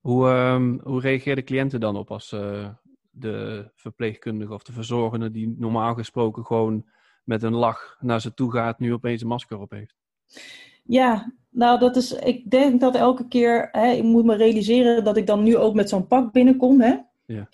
Hoe, 0.00 0.28
ehm 0.28 0.78
hoe 0.82 1.00
reageerden 1.00 1.44
cliënten 1.44 1.80
dan 1.80 1.96
op 1.96 2.10
als 2.10 2.32
eh, 2.32 2.68
de 3.10 3.68
verpleegkundige 3.74 4.52
of 4.54 4.62
de 4.62 4.72
verzorgende 4.72 5.30
die 5.30 5.54
normaal 5.58 5.94
gesproken 5.94 6.44
gewoon 6.46 6.84
met 7.24 7.42
een 7.42 7.54
lach 7.54 7.96
naar 8.00 8.20
ze 8.20 8.34
toe 8.34 8.52
gaat, 8.52 8.78
nu 8.78 8.92
opeens 8.92 9.22
een 9.22 9.28
masker 9.28 9.58
op 9.60 9.70
heeft? 9.70 9.96
Ja, 10.84 11.32
nou 11.50 11.78
dat 11.78 11.96
is, 11.96 12.12
ik 12.12 12.50
denk 12.50 12.80
dat 12.80 12.94
elke 12.94 13.28
keer, 13.28 13.68
hè, 13.72 13.90
ik 13.92 14.02
moet 14.02 14.24
me 14.24 14.34
realiseren 14.36 15.04
dat 15.04 15.16
ik 15.16 15.26
dan 15.26 15.42
nu 15.42 15.56
ook 15.56 15.74
met 15.74 15.88
zo'n 15.88 16.06
pak 16.06 16.32
binnenkom. 16.32 16.80
Hè? 16.80 16.96
Ja. 17.24 17.48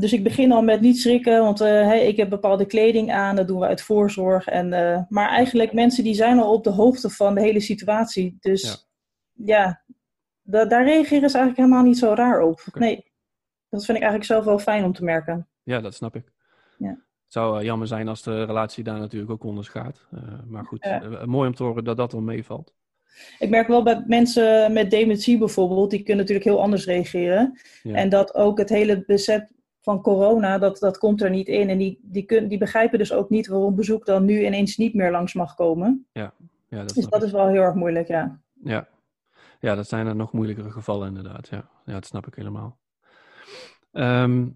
Dus 0.00 0.12
ik 0.12 0.22
begin 0.22 0.52
al 0.52 0.62
met 0.62 0.80
niet 0.80 1.00
schrikken, 1.00 1.42
want 1.42 1.60
eh, 1.60 1.68
hè, 1.68 1.94
ik 1.94 2.16
heb 2.16 2.28
bepaalde 2.28 2.66
kleding 2.66 3.12
aan, 3.12 3.36
dat 3.36 3.46
doen 3.46 3.60
we 3.60 3.66
uit 3.66 3.82
voorzorg. 3.82 4.46
En, 4.46 4.72
eh, 4.72 5.02
maar 5.08 5.28
eigenlijk 5.28 5.72
mensen 5.72 6.04
die 6.04 6.14
zijn 6.14 6.38
al 6.38 6.52
op 6.52 6.64
de 6.64 6.70
hoogte 6.70 7.10
van 7.10 7.34
de 7.34 7.40
hele 7.40 7.60
situatie. 7.60 8.36
Dus 8.40 8.88
ja, 9.32 9.82
da- 10.42 10.64
daar 10.64 10.84
reageren 10.84 11.30
ze 11.30 11.36
eigenlijk 11.38 11.56
helemaal 11.56 11.82
niet 11.82 11.98
zo 11.98 12.12
raar 12.14 12.40
op. 12.42 12.64
Nee, 12.74 13.04
dat 13.68 13.84
vind 13.84 13.96
ik 13.98 14.02
eigenlijk 14.04 14.24
zelf 14.24 14.44
wel 14.44 14.58
fijn 14.58 14.84
om 14.84 14.92
te 14.92 15.04
merken. 15.04 15.48
Ja, 15.62 15.80
dat 15.80 15.94
snap 15.94 16.16
ik. 16.16 16.32
Ja. 16.78 16.88
Het 16.88 17.32
zou 17.32 17.64
jammer 17.64 17.86
zijn 17.86 18.08
als 18.08 18.22
de 18.22 18.44
relatie 18.44 18.84
daar 18.84 18.98
natuurlijk 18.98 19.30
ook 19.32 19.44
onder 19.44 19.64
gaat. 19.64 20.06
maar 20.46 20.64
goed, 20.64 20.88
mooi 21.24 21.48
om 21.48 21.54
te 21.54 21.62
horen 21.62 21.84
dat 21.84 21.96
dat 21.96 22.12
wel 22.12 22.20
meevalt. 22.20 22.74
Ik 23.38 23.50
merk 23.50 23.68
wel 23.68 23.82
bij 23.82 24.04
mensen 24.06 24.72
met 24.72 24.90
dementie 24.90 25.38
bijvoorbeeld, 25.38 25.90
die 25.90 25.98
kunnen 26.02 26.16
natuurlijk 26.24 26.50
heel 26.50 26.60
anders 26.62 26.84
reageren. 26.84 27.58
En 27.82 28.08
dat 28.08 28.34
ook 28.34 28.58
het 28.58 28.68
hele 28.68 29.04
besef 29.06 29.42
van 29.88 30.02
corona, 30.02 30.58
dat, 30.58 30.78
dat 30.78 30.98
komt 30.98 31.22
er 31.22 31.30
niet 31.30 31.48
in. 31.48 31.68
En 31.68 31.78
die, 31.78 32.00
die, 32.02 32.22
kun, 32.22 32.48
die 32.48 32.58
begrijpen 32.58 32.98
dus 32.98 33.12
ook 33.12 33.30
niet 33.30 33.46
waarom 33.46 33.74
bezoek 33.74 34.06
dan 34.06 34.24
nu 34.24 34.44
ineens 34.44 34.76
niet 34.76 34.94
meer 34.94 35.10
langs 35.10 35.34
mag 35.34 35.54
komen. 35.54 36.06
Ja, 36.12 36.32
ja 36.68 36.78
dat 36.78 36.94
dus 36.94 37.06
dat 37.06 37.22
is 37.22 37.30
wel 37.30 37.48
heel 37.48 37.62
erg 37.62 37.74
moeilijk, 37.74 38.08
ja. 38.08 38.40
Ja. 38.62 38.88
ja, 39.60 39.74
dat 39.74 39.88
zijn 39.88 40.06
er 40.06 40.16
nog 40.16 40.32
moeilijkere 40.32 40.70
gevallen 40.70 41.08
inderdaad. 41.08 41.48
Ja, 41.48 41.68
ja 41.84 41.92
dat 41.92 42.06
snap 42.06 42.26
ik 42.26 42.34
helemaal. 42.34 42.78
Ehm, 43.92 44.48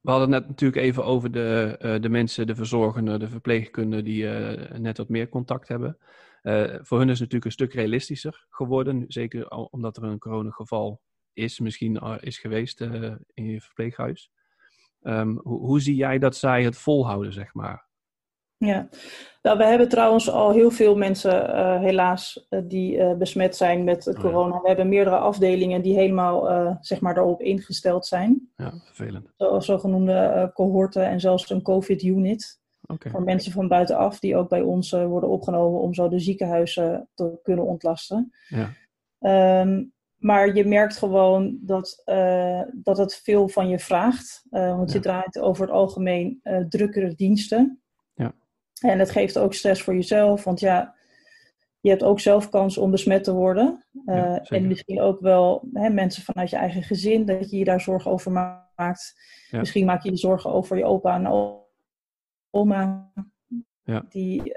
we 0.00 0.10
hadden 0.10 0.32
het 0.32 0.40
net 0.40 0.48
natuurlijk 0.48 0.82
even 0.82 1.04
over 1.04 1.30
de, 1.30 1.78
uh, 1.82 2.00
de 2.00 2.08
mensen, 2.08 2.46
de 2.46 2.54
verzorgenden, 2.54 3.20
de 3.20 3.28
verpleegkundigen 3.28 4.04
die 4.04 4.22
uh, 4.22 4.78
net 4.78 4.96
wat 4.96 5.08
meer 5.08 5.28
contact 5.28 5.68
hebben. 5.68 5.98
Uh, 6.42 6.74
voor 6.80 6.98
hun 6.98 7.08
is 7.08 7.18
het 7.18 7.32
natuurlijk 7.32 7.44
een 7.44 7.50
stuk 7.50 7.72
realistischer 7.72 8.46
geworden, 8.48 9.04
zeker 9.08 9.48
omdat 9.48 9.96
er 9.96 10.02
een 10.02 10.18
coronageval 10.18 11.00
is, 11.32 11.58
misschien 11.58 12.18
is 12.20 12.38
geweest 12.38 12.80
in 13.34 13.44
je 13.44 13.60
verpleeghuis. 13.60 14.30
Um, 15.02 15.40
hoe, 15.42 15.58
hoe 15.58 15.80
zie 15.80 15.94
jij 15.94 16.18
dat 16.18 16.36
zij 16.36 16.64
het 16.64 16.76
volhouden, 16.76 17.32
zeg 17.32 17.54
maar? 17.54 17.88
Ja, 18.56 18.88
nou, 19.42 19.58
we 19.58 19.64
hebben 19.64 19.88
trouwens 19.88 20.30
al 20.30 20.52
heel 20.52 20.70
veel 20.70 20.96
mensen 20.96 21.50
uh, 21.50 21.80
helaas 21.80 22.46
uh, 22.50 22.60
die 22.64 22.96
uh, 22.96 23.14
besmet 23.14 23.56
zijn 23.56 23.84
met 23.84 24.06
oh, 24.06 24.14
corona. 24.14 24.54
Ja. 24.54 24.60
We 24.60 24.68
hebben 24.68 24.88
meerdere 24.88 25.16
afdelingen 25.16 25.82
die 25.82 25.94
helemaal 25.94 26.78
zeg 26.80 27.00
maar 27.00 27.14
daarop 27.14 27.42
ingesteld 27.42 28.06
zijn. 28.06 28.50
Ja, 28.56 28.72
vervelend. 28.84 29.32
Zoals 29.36 29.66
zogenoemde 29.66 30.50
cohorten 30.54 31.06
en 31.06 31.20
zelfs 31.20 31.50
een 31.50 31.62
COVID-unit. 31.62 32.60
Okay. 32.86 33.12
Voor 33.12 33.22
mensen 33.22 33.52
van 33.52 33.68
buitenaf 33.68 34.18
die 34.18 34.36
ook 34.36 34.48
bij 34.48 34.60
ons 34.60 34.90
worden 34.90 35.28
opgenomen 35.28 35.80
om 35.80 35.94
zo 35.94 36.08
de 36.08 36.20
ziekenhuizen 36.20 37.08
te 37.14 37.38
kunnen 37.42 37.64
ontlasten. 37.64 38.32
Ja. 38.48 38.72
Um, 39.62 39.92
maar 40.20 40.54
je 40.54 40.64
merkt 40.64 40.96
gewoon 40.96 41.58
dat, 41.60 42.02
dat 42.72 42.98
het 42.98 43.20
veel 43.22 43.48
van 43.48 43.68
je 43.68 43.78
vraagt. 43.78 44.42
want 44.50 44.88
ja. 44.88 44.94
je 44.94 45.02
draait 45.02 45.38
over 45.38 45.62
het 45.62 45.72
algemeen 45.74 46.40
drukkere 46.68 47.14
diensten. 47.14 47.80
En 48.80 48.98
het 48.98 49.10
geeft 49.10 49.38
ook 49.38 49.54
stress 49.54 49.82
voor 49.82 49.94
jezelf, 49.94 50.44
want 50.44 50.60
ja, 50.60 50.94
je 51.80 51.90
hebt 51.90 52.02
ook 52.02 52.20
zelf 52.20 52.48
kans 52.48 52.78
om 52.78 52.90
besmet 52.90 53.24
te 53.24 53.32
worden. 53.32 53.86
En 54.04 54.66
misschien 54.66 55.00
ook 55.00 55.20
wel 55.20 55.68
hè, 55.72 55.88
mensen 55.88 56.22
vanuit 56.22 56.50
je 56.50 56.56
eigen 56.56 56.82
gezin, 56.82 57.24
dat 57.24 57.50
je 57.50 57.58
je 57.58 57.64
daar 57.64 57.80
zorgen 57.80 58.10
over 58.10 58.32
maakt. 58.32 59.14
Misschien 59.50 59.86
maak 59.86 60.02
je 60.02 60.10
je 60.10 60.16
zorgen 60.16 60.50
over 60.50 60.76
je 60.76 60.84
opa 60.84 61.14
en 61.14 61.56
oma, 62.50 63.12
ja. 63.82 64.04
die 64.08 64.52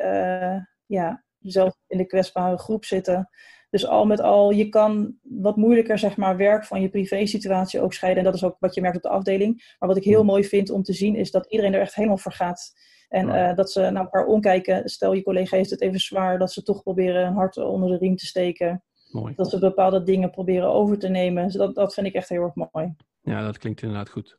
ja, 0.85 1.23
zelf 1.39 1.75
in 1.87 1.97
de 1.97 2.05
kwetsbare 2.05 2.57
groep 2.57 2.85
zitten. 2.85 3.29
Dus 3.73 3.87
al 3.87 4.05
met 4.05 4.21
al, 4.21 4.51
je 4.51 4.69
kan 4.69 5.15
wat 5.21 5.55
moeilijker 5.55 5.99
zeg 5.99 6.17
maar, 6.17 6.37
werk 6.37 6.65
van 6.65 6.81
je 6.81 6.89
privé-situatie 6.89 7.81
ook 7.81 7.93
scheiden. 7.93 8.23
En 8.23 8.31
dat 8.31 8.37
is 8.37 8.43
ook 8.43 8.55
wat 8.59 8.75
je 8.75 8.81
merkt 8.81 8.95
op 8.95 9.01
de 9.01 9.09
afdeling. 9.09 9.75
Maar 9.79 9.89
wat 9.89 9.97
ik 9.97 10.03
heel 10.03 10.17
hmm. 10.17 10.25
mooi 10.25 10.43
vind 10.43 10.69
om 10.69 10.83
te 10.83 10.93
zien, 10.93 11.15
is 11.15 11.31
dat 11.31 11.45
iedereen 11.45 11.73
er 11.73 11.79
echt 11.79 11.95
helemaal 11.95 12.17
voor 12.17 12.31
gaat. 12.31 12.73
En 13.09 13.27
uh, 13.27 13.55
dat 13.55 13.71
ze 13.71 13.79
naar 13.79 14.03
elkaar 14.03 14.25
omkijken. 14.25 14.89
Stel, 14.89 15.13
je 15.13 15.23
collega 15.23 15.55
heeft 15.55 15.69
het 15.69 15.81
even 15.81 15.99
zwaar, 15.99 16.39
dat 16.39 16.51
ze 16.51 16.63
toch 16.63 16.83
proberen 16.83 17.25
een 17.27 17.33
hart 17.33 17.57
onder 17.57 17.89
de 17.89 17.97
riem 17.97 18.15
te 18.15 18.25
steken. 18.25 18.83
Mooi. 19.11 19.33
Dat 19.35 19.49
ze 19.49 19.59
bepaalde 19.59 20.03
dingen 20.03 20.29
proberen 20.29 20.69
over 20.69 20.99
te 20.99 21.07
nemen. 21.07 21.43
Dus 21.43 21.53
dat, 21.53 21.75
dat 21.75 21.93
vind 21.93 22.07
ik 22.07 22.13
echt 22.13 22.29
heel 22.29 22.43
erg 22.43 22.55
mooi. 22.55 22.95
Ja, 23.21 23.43
dat 23.45 23.57
klinkt 23.57 23.81
inderdaad 23.81 24.09
goed. 24.09 24.37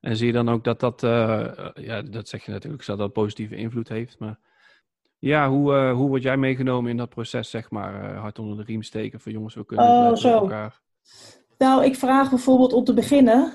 En 0.00 0.16
zie 0.16 0.26
je 0.26 0.32
dan 0.32 0.48
ook 0.48 0.64
dat 0.64 0.80
dat, 0.80 1.02
uh, 1.02 1.46
ja, 1.74 2.02
dat 2.02 2.28
zeg 2.28 2.44
je 2.44 2.52
natuurlijk, 2.52 2.86
dat 2.86 2.98
dat 2.98 3.12
positieve 3.12 3.56
invloed 3.56 3.88
heeft. 3.88 4.18
Maar 4.18 4.38
ja, 5.26 5.48
hoe, 5.48 5.74
uh, 5.74 5.92
hoe 5.92 6.08
word 6.08 6.22
jij 6.22 6.36
meegenomen 6.36 6.90
in 6.90 6.96
dat 6.96 7.08
proces, 7.08 7.50
zeg 7.50 7.70
maar? 7.70 8.14
hart 8.14 8.38
onder 8.38 8.56
de 8.56 8.62
riem 8.62 8.82
steken 8.82 9.20
van 9.20 9.32
jongens, 9.32 9.54
we 9.54 9.66
kunnen 9.66 9.86
oh, 9.86 10.14
zo. 10.14 10.28
elkaar. 10.28 10.80
Nou, 11.58 11.84
ik 11.84 11.96
vraag 11.96 12.30
bijvoorbeeld 12.30 12.72
om 12.72 12.84
te 12.84 12.94
beginnen 12.94 13.52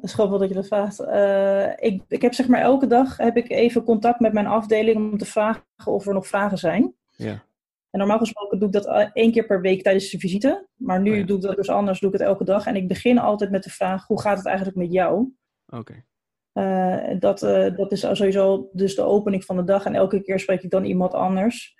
dat 0.00 0.08
is 0.08 0.14
grappig 0.14 0.38
dat 0.38 0.48
je 0.48 0.54
dat 0.54 0.66
vraagt. 0.66 1.00
Uh, 1.00 1.66
ik, 1.76 2.02
ik 2.08 2.22
heb 2.22 2.34
zeg 2.34 2.48
maar 2.48 2.60
elke 2.60 2.86
dag 2.86 3.16
heb 3.16 3.36
ik 3.36 3.50
even 3.50 3.84
contact 3.84 4.20
met 4.20 4.32
mijn 4.32 4.46
afdeling 4.46 4.96
om 4.96 5.18
te 5.18 5.24
vragen 5.24 5.62
of 5.84 6.06
er 6.06 6.14
nog 6.14 6.26
vragen 6.26 6.58
zijn. 6.58 6.94
Ja. 7.16 7.44
En 7.90 7.98
normaal 7.98 8.18
gesproken 8.18 8.58
doe 8.58 8.68
ik 8.68 8.74
dat 8.74 9.10
één 9.12 9.32
keer 9.32 9.46
per 9.46 9.60
week 9.60 9.82
tijdens 9.82 10.10
de 10.10 10.18
visite. 10.18 10.66
Maar 10.76 11.00
nu 11.00 11.20
oh 11.20 11.26
doe 11.26 11.36
ik 11.36 11.42
dat 11.42 11.56
dus 11.56 11.68
anders, 11.68 12.00
doe 12.00 12.12
ik 12.12 12.18
het 12.18 12.28
elke 12.28 12.44
dag. 12.44 12.66
En 12.66 12.76
ik 12.76 12.88
begin 12.88 13.18
altijd 13.18 13.50
met 13.50 13.62
de 13.62 13.70
vraag, 13.70 14.06
hoe 14.06 14.20
gaat 14.20 14.36
het 14.36 14.46
eigenlijk 14.46 14.76
met 14.76 14.92
jou? 14.92 15.32
Oké. 15.66 15.78
Okay. 15.78 16.04
Uh, 16.58 17.20
dat, 17.20 17.42
uh, 17.42 17.76
dat 17.76 17.92
is 17.92 18.00
sowieso 18.00 18.70
dus 18.72 18.94
de 18.94 19.02
opening 19.02 19.44
van 19.44 19.56
de 19.56 19.64
dag. 19.64 19.84
En 19.84 19.94
elke 19.94 20.22
keer 20.22 20.38
spreek 20.38 20.62
ik 20.62 20.70
dan 20.70 20.84
iemand 20.84 21.14
anders. 21.14 21.76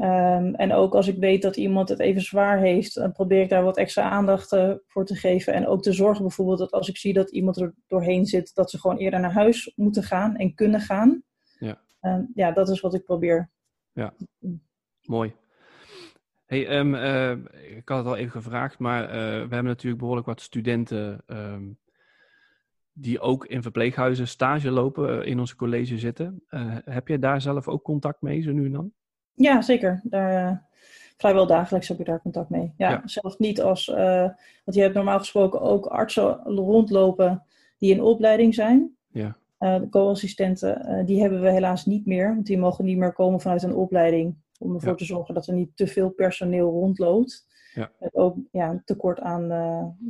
Um, 0.00 0.54
en 0.54 0.72
ook 0.72 0.94
als 0.94 1.08
ik 1.08 1.18
weet 1.18 1.42
dat 1.42 1.56
iemand 1.56 1.88
het 1.88 1.98
even 1.98 2.22
zwaar 2.22 2.58
heeft, 2.58 2.94
dan 2.94 3.12
probeer 3.12 3.42
ik 3.42 3.48
daar 3.48 3.62
wat 3.62 3.76
extra 3.76 4.10
aandacht 4.10 4.52
uh, 4.52 4.72
voor 4.86 5.04
te 5.04 5.14
geven. 5.14 5.52
En 5.52 5.66
ook 5.66 5.82
te 5.82 5.92
zorgen 5.92 6.22
bijvoorbeeld 6.22 6.58
dat 6.58 6.70
als 6.70 6.88
ik 6.88 6.96
zie 6.96 7.12
dat 7.12 7.30
iemand 7.30 7.60
er 7.60 7.74
doorheen 7.86 8.26
zit, 8.26 8.54
dat 8.54 8.70
ze 8.70 8.80
gewoon 8.80 8.96
eerder 8.96 9.20
naar 9.20 9.32
huis 9.32 9.72
moeten 9.76 10.02
gaan 10.02 10.36
en 10.36 10.54
kunnen 10.54 10.80
gaan. 10.80 11.22
Ja, 11.58 11.80
um, 12.00 12.30
ja 12.34 12.50
dat 12.52 12.68
is 12.68 12.80
wat 12.80 12.94
ik 12.94 13.04
probeer. 13.04 13.50
Ja, 13.92 14.14
mooi. 15.02 15.34
Hey, 16.46 16.78
um, 16.78 16.94
uh, 16.94 17.30
ik 17.76 17.88
had 17.88 17.98
het 17.98 18.06
al 18.06 18.16
even 18.16 18.32
gevraagd, 18.32 18.78
maar 18.78 19.02
uh, 19.02 19.10
we 19.10 19.54
hebben 19.54 19.64
natuurlijk 19.64 20.00
behoorlijk 20.00 20.26
wat 20.26 20.40
studenten 20.40 21.20
die 22.96 23.20
ook 23.20 23.46
in 23.46 23.62
verpleeghuizen 23.62 24.28
stage 24.28 24.70
lopen, 24.70 25.26
in 25.26 25.38
onze 25.38 25.56
college 25.56 25.98
zitten. 25.98 26.42
heb 26.84 27.08
je 27.08 27.18
daar 27.18 27.40
zelf 27.40 27.68
ook 27.68 27.82
contact 27.82 28.22
mee, 28.22 28.42
zo 28.42 28.52
nu 28.52 28.64
en 28.64 28.72
dan? 28.72 28.92
Ja, 29.34 29.62
zeker. 29.62 30.00
Daar, 30.04 30.50
uh, 30.50 30.56
vrijwel 31.16 31.46
dagelijks 31.46 31.88
heb 31.88 31.98
je 31.98 32.04
daar 32.04 32.20
contact 32.20 32.50
mee. 32.50 32.74
Ja, 32.76 33.02
zelfs 33.04 33.38
niet 33.38 33.62
als, 33.62 33.88
uh, 33.88 34.28
want 34.64 34.76
je 34.76 34.80
hebt 34.80 34.94
normaal 34.94 35.18
gesproken 35.18 35.60
ook 35.60 35.86
artsen 35.86 36.42
rondlopen 36.44 37.42
die 37.78 37.94
in 37.94 38.02
opleiding 38.02 38.54
zijn. 38.54 38.96
Ja. 39.08 39.36
Uh, 39.58 39.80
de 39.80 39.88
co-assistenten, 39.88 41.06
die 41.06 41.20
hebben 41.20 41.40
we 41.40 41.50
helaas 41.50 41.86
niet 41.86 42.06
meer, 42.06 42.34
want 42.34 42.46
die 42.46 42.58
mogen 42.58 42.84
niet 42.84 42.96
meer 42.96 43.12
komen 43.12 43.40
vanuit 43.40 43.62
een 43.62 43.74
opleiding. 43.74 44.34
Om 44.58 44.74
ervoor 44.74 44.96
te 44.96 45.04
zorgen 45.04 45.34
dat 45.34 45.46
er 45.46 45.54
niet 45.54 45.76
te 45.76 45.86
veel 45.86 46.10
personeel 46.10 46.70
rondloopt. 46.70 47.52
Ja. 47.74 47.90
ook 48.12 48.36
ja, 48.50 48.70
een 48.70 48.82
tekort 48.84 49.20
aan 49.20 49.46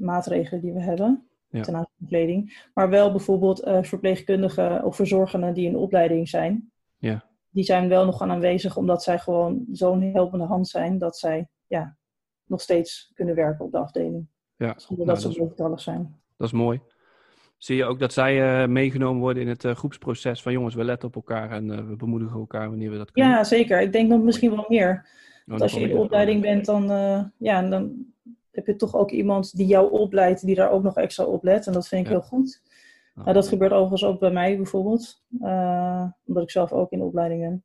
maatregelen 0.00 0.60
die 0.60 0.72
we 0.72 0.82
hebben 0.82 1.28
ja. 1.56 1.62
ten 1.62 1.74
aanzien 1.74 1.94
van 1.98 2.08
kleding. 2.08 2.68
Maar 2.74 2.90
wel 2.90 3.10
bijvoorbeeld 3.10 3.60
verpleegkundigen 3.82 4.84
of 4.84 4.96
verzorgenden 4.96 5.54
die 5.54 5.66
in 5.66 5.76
opleiding 5.76 6.28
zijn. 6.28 6.72
Ja 6.96 7.32
die 7.54 7.64
zijn 7.64 7.88
wel 7.88 8.04
nog 8.04 8.22
aanwezig 8.22 8.76
omdat 8.76 9.02
zij 9.02 9.18
gewoon 9.18 9.64
zo'n 9.72 10.02
helpende 10.02 10.44
hand 10.44 10.68
zijn 10.68 10.98
dat 10.98 11.18
zij 11.18 11.48
ja, 11.66 11.96
nog 12.44 12.60
steeds 12.60 13.10
kunnen 13.14 13.34
werken 13.34 13.64
op 13.64 13.72
de 13.72 13.78
afdeling. 13.78 14.26
Ja, 14.56 14.74
zonder 14.76 15.06
nou, 15.06 15.20
dat 15.20 15.32
ze 15.32 15.40
overtallig 15.40 15.80
zijn. 15.80 16.20
Dat 16.36 16.46
is 16.46 16.52
mooi. 16.52 16.80
Zie 17.58 17.76
je 17.76 17.84
ook 17.84 17.98
dat 17.98 18.12
zij 18.12 18.62
uh, 18.62 18.68
meegenomen 18.68 19.20
worden 19.20 19.42
in 19.42 19.48
het 19.48 19.64
uh, 19.64 19.74
groepsproces 19.74 20.42
van 20.42 20.52
jongens, 20.52 20.74
we 20.74 20.84
letten 20.84 21.08
op 21.08 21.14
elkaar 21.14 21.50
en 21.50 21.88
we 21.88 21.96
bemoedigen 21.96 22.38
elkaar 22.38 22.68
wanneer 22.68 22.90
we 22.90 22.96
dat 22.96 23.10
kunnen? 23.10 23.32
Ja, 23.32 23.44
zeker. 23.44 23.80
Ik 23.80 23.92
denk 23.92 24.08
nog 24.08 24.22
misschien 24.22 24.50
wel 24.50 24.64
meer. 24.68 25.08
Oh, 25.46 25.60
als 25.60 25.72
je 25.72 25.80
in 25.80 25.88
de 25.88 25.96
opleiding 25.96 26.40
bent, 26.40 26.64
dan, 26.64 26.84
ja, 27.38 27.62
dan 27.68 28.06
heb 28.54 28.66
je 28.66 28.76
toch 28.76 28.94
ook 28.94 29.10
iemand 29.10 29.56
die 29.56 29.66
jou 29.66 29.90
opleidt, 29.90 30.46
die 30.46 30.54
daar 30.54 30.70
ook 30.70 30.82
nog 30.82 30.96
extra 30.96 31.24
op 31.24 31.42
let. 31.42 31.66
En 31.66 31.72
dat 31.72 31.88
vind 31.88 32.04
ik 32.04 32.12
heel 32.12 32.22
goed. 32.22 32.62
Nou, 33.14 33.32
dat 33.32 33.48
gebeurt 33.48 33.72
overigens 33.72 34.04
ook 34.04 34.20
bij 34.20 34.30
mij 34.30 34.56
bijvoorbeeld, 34.56 35.22
uh, 35.40 36.06
omdat 36.26 36.42
ik 36.42 36.50
zelf 36.50 36.72
ook 36.72 36.90
in 36.90 36.98
de 36.98 37.04
opleiding 37.04 37.40
ben. 37.40 37.64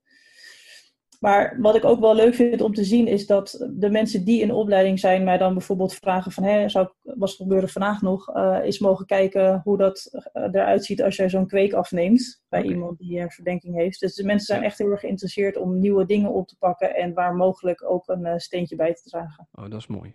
Maar 1.20 1.58
wat 1.62 1.76
ik 1.76 1.86
ook 1.86 2.00
wel 2.00 2.16
leuk 2.16 2.34
vind 2.34 2.62
om 2.62 2.74
te 2.74 2.84
zien 2.84 3.08
is 3.08 3.26
dat 3.26 3.68
de 3.74 3.90
mensen 3.90 4.24
die 4.24 4.42
in 4.42 4.54
opleiding 4.54 5.00
zijn 5.00 5.24
mij 5.24 5.38
dan 5.38 5.54
bijvoorbeeld 5.54 5.94
vragen 5.94 6.32
van, 6.32 6.44
hé, 6.44 6.70
zou 6.70 6.86
ik, 6.86 7.14
was 7.18 7.32
het 7.32 7.42
gebeurde 7.42 7.68
vandaag 7.68 8.02
nog, 8.02 8.36
uh, 8.36 8.60
is 8.64 8.80
mogen 8.80 9.06
kijken 9.06 9.62
hoe 9.64 9.78
dat 9.78 10.10
uh, 10.34 10.44
eruit 10.44 10.86
ziet 10.86 11.04
als 11.04 11.16
jij 11.16 11.30
zo'n 11.30 11.48
kweek 11.48 11.74
afneemt 11.74 12.44
bij 12.50 12.64
iemand 12.64 12.98
die 12.98 13.20
een 13.20 13.32
verdenking 13.32 13.76
heeft. 13.76 14.00
Dus 14.00 14.16
de 14.16 14.26
mensen 14.26 14.46
zijn 14.46 14.64
echt 14.64 14.78
heel 14.78 14.92
erg 14.92 15.00
geïnteresseerd 15.00 15.58
om 15.58 15.80
nieuwe 15.80 16.06
dingen 16.06 16.32
op 16.32 16.48
te 16.48 16.58
pakken 16.58 16.96
en 16.96 17.14
waar 17.14 17.36
mogelijk 17.36 17.92
ook 17.92 18.08
een 18.08 18.40
steentje 18.40 18.76
bij 18.76 18.94
te 18.94 19.10
dragen. 19.10 19.48
Oh, 19.52 19.70
dat 19.70 19.80
is 19.80 19.88
mooi. 19.88 20.14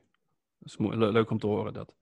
Dat 0.65 0.93
is 0.93 1.13
leuk 1.13 1.31
om 1.31 1.39
te 1.39 1.47
horen 1.47 1.73
dat. 1.73 1.95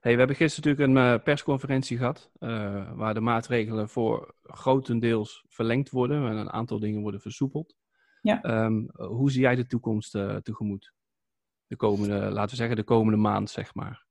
Hey, 0.00 0.12
we 0.12 0.18
hebben 0.18 0.36
gisteren 0.36 0.70
natuurlijk 0.70 0.98
een 0.98 1.14
uh, 1.14 1.22
persconferentie 1.22 1.96
gehad, 1.96 2.30
uh, 2.40 2.90
waar 2.94 3.14
de 3.14 3.20
maatregelen 3.20 3.88
voor 3.88 4.34
grotendeels 4.42 5.44
verlengd 5.48 5.90
worden 5.90 6.28
en 6.28 6.36
een 6.36 6.50
aantal 6.50 6.78
dingen 6.78 7.02
worden 7.02 7.20
versoepeld. 7.20 7.76
Ja. 8.22 8.64
Um, 8.64 8.90
hoe 8.92 9.30
zie 9.30 9.40
jij 9.40 9.54
de 9.54 9.66
toekomst 9.66 10.14
uh, 10.14 10.36
tegemoet? 10.36 10.92
De 11.66 11.76
komende, 11.76 12.14
laten 12.30 12.50
we 12.50 12.56
zeggen, 12.56 12.76
de 12.76 12.82
komende 12.82 13.18
maand, 13.18 13.50
zeg 13.50 13.74
maar. 13.74 14.04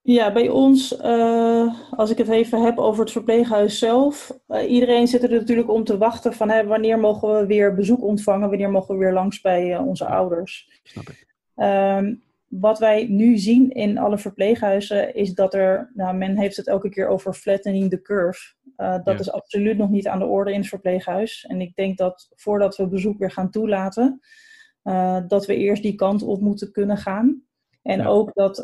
Ja, 0.00 0.32
bij 0.32 0.48
ons, 0.48 1.00
als 1.90 2.10
ik 2.10 2.18
het 2.18 2.28
even 2.28 2.62
heb 2.62 2.78
over 2.78 3.00
het 3.02 3.12
verpleeghuis 3.12 3.78
zelf, 3.78 4.38
iedereen 4.68 5.06
zit 5.06 5.22
er 5.22 5.30
natuurlijk 5.30 5.70
om 5.70 5.84
te 5.84 5.98
wachten 5.98 6.32
van 6.32 6.50
hè, 6.50 6.66
wanneer 6.66 6.98
mogen 6.98 7.38
we 7.38 7.46
weer 7.46 7.74
bezoek 7.74 8.02
ontvangen, 8.02 8.48
wanneer 8.48 8.70
mogen 8.70 8.94
we 8.94 9.00
weer 9.00 9.12
langs 9.12 9.40
bij 9.40 9.78
onze 9.78 10.06
ouders. 10.06 10.80
Snap 10.82 11.08
ik. 11.08 11.26
Um, 11.56 12.22
wat 12.60 12.78
wij 12.78 13.06
nu 13.08 13.38
zien 13.38 13.70
in 13.70 13.98
alle 13.98 14.18
verpleeghuizen 14.18 15.14
is 15.14 15.34
dat 15.34 15.54
er, 15.54 15.90
nou, 15.94 16.16
men 16.16 16.38
heeft 16.38 16.56
het 16.56 16.66
elke 16.66 16.88
keer 16.88 17.08
over 17.08 17.34
flattening 17.34 17.90
the 17.90 18.02
curve. 18.02 18.54
dat 19.04 19.20
is 19.20 19.32
absoluut 19.32 19.76
nog 19.76 19.90
niet 19.90 20.08
aan 20.08 20.18
de 20.18 20.24
orde 20.24 20.52
in 20.52 20.58
het 20.58 20.68
verpleeghuis. 20.68 21.44
En 21.48 21.60
ik 21.60 21.74
denk 21.74 21.98
dat 21.98 22.28
voordat 22.34 22.76
we 22.76 22.88
bezoek 22.88 23.18
weer 23.18 23.30
gaan 23.30 23.50
toelaten, 23.50 24.20
dat 25.26 25.46
we 25.46 25.56
eerst 25.56 25.82
die 25.82 25.94
kant 25.94 26.22
op 26.22 26.40
moeten 26.40 26.72
kunnen 26.72 26.96
gaan. 26.96 27.42
En 27.82 28.06
ook 28.06 28.34
dat 28.34 28.56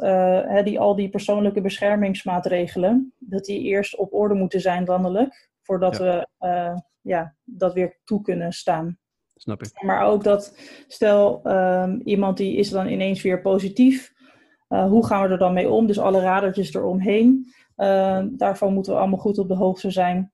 die, 0.64 0.80
al 0.80 0.94
die 0.94 1.08
persoonlijke 1.08 1.60
beschermingsmaatregelen, 1.60 3.14
dat 3.18 3.44
die 3.44 3.62
eerst 3.62 3.96
op 3.96 4.14
orde 4.14 4.34
moeten 4.34 4.60
zijn 4.60 4.84
landelijk, 4.84 5.50
voordat 5.62 5.98
we 5.98 6.28
ja, 7.00 7.36
dat 7.44 7.74
weer 7.74 8.00
toe 8.04 8.22
kunnen 8.22 8.52
staan. 8.52 8.98
Snap 9.38 9.62
ik. 9.62 9.82
Maar 9.82 10.02
ook 10.02 10.24
dat, 10.24 10.58
stel 10.88 11.40
ehm, 11.44 12.00
iemand 12.04 12.36
die 12.36 12.56
is 12.56 12.70
dan 12.70 12.88
ineens 12.88 13.22
weer 13.22 13.40
positief, 13.40 14.12
uh, 14.68 14.88
hoe 14.88 15.06
gaan 15.06 15.22
we 15.22 15.28
er 15.28 15.38
dan 15.38 15.52
mee 15.52 15.68
om? 15.68 15.86
Dus 15.86 15.98
alle 15.98 16.20
radertjes 16.20 16.74
eromheen. 16.74 17.52
Uh, 17.76 18.24
daarvan 18.30 18.72
moeten 18.72 18.92
we 18.92 18.98
allemaal 18.98 19.18
goed 19.18 19.38
op 19.38 19.48
de 19.48 19.54
hoogte 19.54 19.90
zijn. 19.90 20.32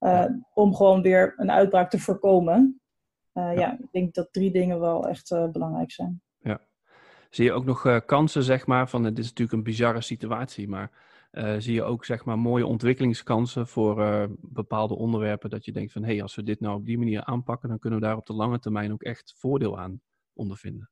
Uh, 0.00 0.24
om 0.54 0.74
gewoon 0.74 1.02
weer 1.02 1.34
een 1.36 1.50
uitbraak 1.50 1.90
te 1.90 1.98
voorkomen. 1.98 2.80
Ja. 3.32 3.50
ja. 3.50 3.72
ik 3.72 3.92
denk 3.92 4.14
dat 4.14 4.32
drie 4.32 4.50
dingen 4.50 4.80
wel 4.80 5.08
echt 5.08 5.28
belangrijk 5.52 5.90
zijn. 5.90 6.22
Ja. 6.38 6.60
Zie 7.30 7.44
je 7.44 7.52
ook 7.52 7.64
nog 7.64 8.04
kansen, 8.06 8.42
zeg 8.42 8.66
maar, 8.66 8.88
van 8.88 9.04
het 9.04 9.18
is 9.18 9.26
natuurlijk 9.26 9.56
een 9.58 9.62
bizarre 9.62 10.00
situatie, 10.00 10.68
maar 10.68 10.90
uh, 11.38 11.54
zie 11.58 11.74
je 11.74 11.82
ook 11.82 12.04
zeg 12.04 12.24
maar, 12.24 12.38
mooie 12.38 12.66
ontwikkelingskansen 12.66 13.66
voor 13.66 14.00
uh, 14.00 14.24
bepaalde 14.40 14.94
onderwerpen. 14.94 15.50
Dat 15.50 15.64
je 15.64 15.72
denkt 15.72 15.92
van 15.92 16.02
hé, 16.02 16.12
hey, 16.12 16.22
als 16.22 16.34
we 16.34 16.42
dit 16.42 16.60
nou 16.60 16.76
op 16.76 16.86
die 16.86 16.98
manier 16.98 17.24
aanpakken, 17.24 17.68
dan 17.68 17.78
kunnen 17.78 18.00
we 18.00 18.06
daar 18.06 18.16
op 18.16 18.26
de 18.26 18.32
lange 18.32 18.58
termijn 18.58 18.92
ook 18.92 19.02
echt 19.02 19.34
voordeel 19.36 19.78
aan 19.78 20.00
ondervinden. 20.32 20.90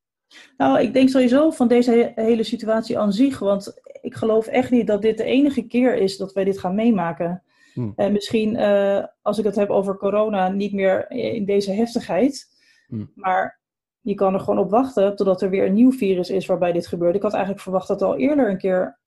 Nou, 0.56 0.80
ik 0.80 0.92
denk 0.92 1.08
sowieso 1.08 1.50
van 1.50 1.68
deze 1.68 2.12
hele 2.14 2.42
situatie 2.42 2.98
aan 2.98 3.12
zich. 3.12 3.38
Want 3.38 3.80
ik 4.00 4.14
geloof 4.14 4.46
echt 4.46 4.70
niet 4.70 4.86
dat 4.86 5.02
dit 5.02 5.16
de 5.16 5.24
enige 5.24 5.62
keer 5.62 5.96
is 5.96 6.16
dat 6.16 6.32
wij 6.32 6.44
dit 6.44 6.58
gaan 6.58 6.74
meemaken. 6.74 7.42
Hmm. 7.72 7.92
En 7.96 8.12
misschien, 8.12 8.54
uh, 8.54 9.04
als 9.22 9.38
ik 9.38 9.44
het 9.44 9.56
heb 9.56 9.70
over 9.70 9.96
corona, 9.96 10.48
niet 10.48 10.72
meer 10.72 11.10
in 11.10 11.44
deze 11.44 11.72
heftigheid. 11.72 12.46
Hmm. 12.86 13.10
Maar 13.14 13.60
je 14.00 14.14
kan 14.14 14.34
er 14.34 14.40
gewoon 14.40 14.58
op 14.58 14.70
wachten 14.70 15.16
totdat 15.16 15.42
er 15.42 15.50
weer 15.50 15.66
een 15.66 15.74
nieuw 15.74 15.92
virus 15.92 16.30
is 16.30 16.46
waarbij 16.46 16.72
dit 16.72 16.86
gebeurt. 16.86 17.14
Ik 17.14 17.22
had 17.22 17.32
eigenlijk 17.32 17.62
verwacht 17.62 17.88
dat 17.88 18.02
al 18.02 18.16
eerder 18.16 18.50
een 18.50 18.58
keer 18.58 18.98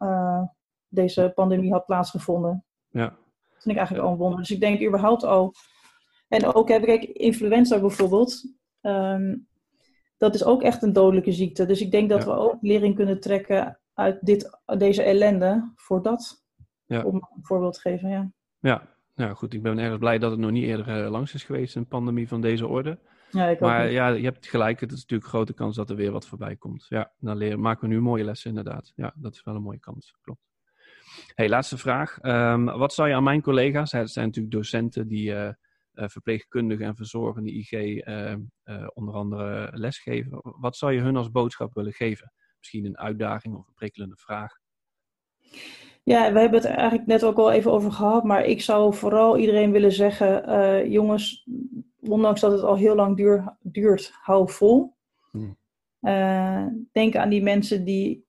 deze 0.90 1.32
pandemie 1.36 1.72
had 1.72 1.86
plaatsgevonden. 1.86 2.66
Ja. 2.90 3.06
Dat 3.06 3.64
vind 3.64 3.76
ik 3.76 3.78
eigenlijk 3.78 4.08
al 4.08 4.12
een 4.12 4.20
wonder. 4.20 4.40
Dus 4.40 4.52
ik 4.52 4.60
denk 4.60 4.82
überhaupt 4.82 5.24
al. 5.24 5.54
En 6.28 6.54
ook 6.54 6.70
heb 6.70 6.84
ik 6.84 7.04
influenza 7.04 7.80
bijvoorbeeld. 7.80 8.54
Ehm, 8.82 9.36
dat 10.18 10.36
is 10.36 10.44
ook 10.44 10.62
echt 10.62 10.84
een 10.84 10.94
dodelijke 10.94 11.32
ziekte. 11.32 11.66
Dus 11.66 11.82
ik 11.82 11.92
denk 11.92 12.10
dat 12.10 12.24
we 12.24 12.32
ook 12.32 12.58
lering 12.62 12.96
kunnen 12.96 13.20
trekken 13.20 13.80
uit 13.94 14.26
dit, 14.26 14.60
deze 14.78 15.04
ellende 15.04 15.72
voor 15.76 16.02
dat. 16.02 16.46
Ja. 16.86 17.04
Om 17.04 17.16
een 17.16 17.28
voorbeeld 17.42 17.74
te 17.74 17.80
geven, 17.80 18.10
ja. 18.10 18.32
Ja, 18.60 18.88
nou 19.16 19.36
goed. 19.36 19.54
Ik 19.54 19.62
ben 19.62 19.80
erg 19.80 20.00
blij 20.00 20.18
dat 20.18 20.32
het 20.32 20.40
nog 20.40 20.52
niet 20.52 20.64
eerder 20.64 21.04
uh, 21.04 21.10
langs 21.10 21.34
is 21.34 21.44
geweest, 21.44 21.76
een 21.76 21.88
pandemie 21.88 22.28
van 22.28 22.42
deze 22.42 22.68
orde. 22.68 23.00
Ja, 23.32 23.48
ik 23.48 23.60
maar 23.60 23.92
ja, 23.92 24.08
je 24.08 24.24
hebt 24.24 24.48
gelijk. 24.48 24.80
Het 24.80 24.92
is 24.92 25.00
natuurlijk 25.00 25.24
een 25.24 25.36
grote 25.36 25.54
kans 25.54 25.76
dat 25.76 25.90
er 25.90 25.96
weer 25.96 26.12
wat 26.12 26.28
voorbij 26.28 26.56
komt. 26.56 26.86
Ja, 26.90 27.12
dan 27.20 27.38
leren, 27.38 27.60
maken 27.60 27.88
we 27.88 27.94
nu 27.94 28.02
mooie 28.02 28.24
lessen 28.24 28.50
inderdaad. 28.50 28.94
Ja, 28.96 29.14
dat 29.16 29.34
is 29.34 29.44
wel 29.44 29.56
een 29.56 29.62
mooie 29.62 29.80
kans. 29.80 30.16
Klopt. 30.22 30.42
Hey, 31.36 31.50
laatste 31.50 31.78
vraag. 31.78 32.18
Um, 32.22 32.66
wat 32.66 32.94
zou 32.94 33.08
je 33.08 33.16
aan 33.16 33.24
mijn 33.24 33.42
collega's, 33.42 33.92
het 33.92 34.12
zijn 34.12 34.26
natuurlijk 34.26 34.54
docenten 34.54 35.08
die 35.08 35.30
uh, 35.30 35.50
verpleegkundigen 35.94 36.86
en 36.86 36.96
verzorgen 36.96 37.44
die 37.44 37.54
IG 37.54 37.72
uh, 37.72 38.36
onder 38.94 39.14
andere 39.14 39.70
lesgeven. 39.74 40.40
Wat 40.42 40.78
zou 40.78 40.94
je 40.94 41.00
hun 41.00 41.16
als 41.16 41.32
boodschap 41.32 41.74
willen 41.74 41.94
geven? 41.94 42.34
Misschien 42.58 42.86
een 42.86 42.98
uitdaging 42.98 43.56
of 43.56 43.68
een 43.68 43.74
prikkelende 43.74 44.18
vraag? 44.18 44.54
Ja, 46.04 46.34
we 46.34 46.40
hebben 46.40 46.60
het 46.60 46.70
eigenlijk 46.70 47.08
net 47.08 47.24
ook 47.24 47.38
al 47.38 47.52
even 47.52 47.72
over 47.72 47.92
gehad, 47.92 48.24
maar 48.24 48.46
ik 48.46 48.62
zou 48.62 48.94
vooral 48.94 49.38
iedereen 49.38 49.72
willen 49.72 49.92
zeggen, 49.92 50.90
jongens, 50.90 51.48
ondanks 52.00 52.42
dat 52.42 52.52
het 52.52 52.62
al 52.62 52.76
heel 52.76 52.96
lang 52.96 53.18
duur, 53.18 53.58
duurt, 53.62 54.12
hou 54.22 54.52
vol. 54.52 54.96
Hmm. 55.32 55.58
denk 56.92 57.16
aan 57.16 57.30
die 57.30 57.44
mensen 57.44 57.84
die 57.84 58.27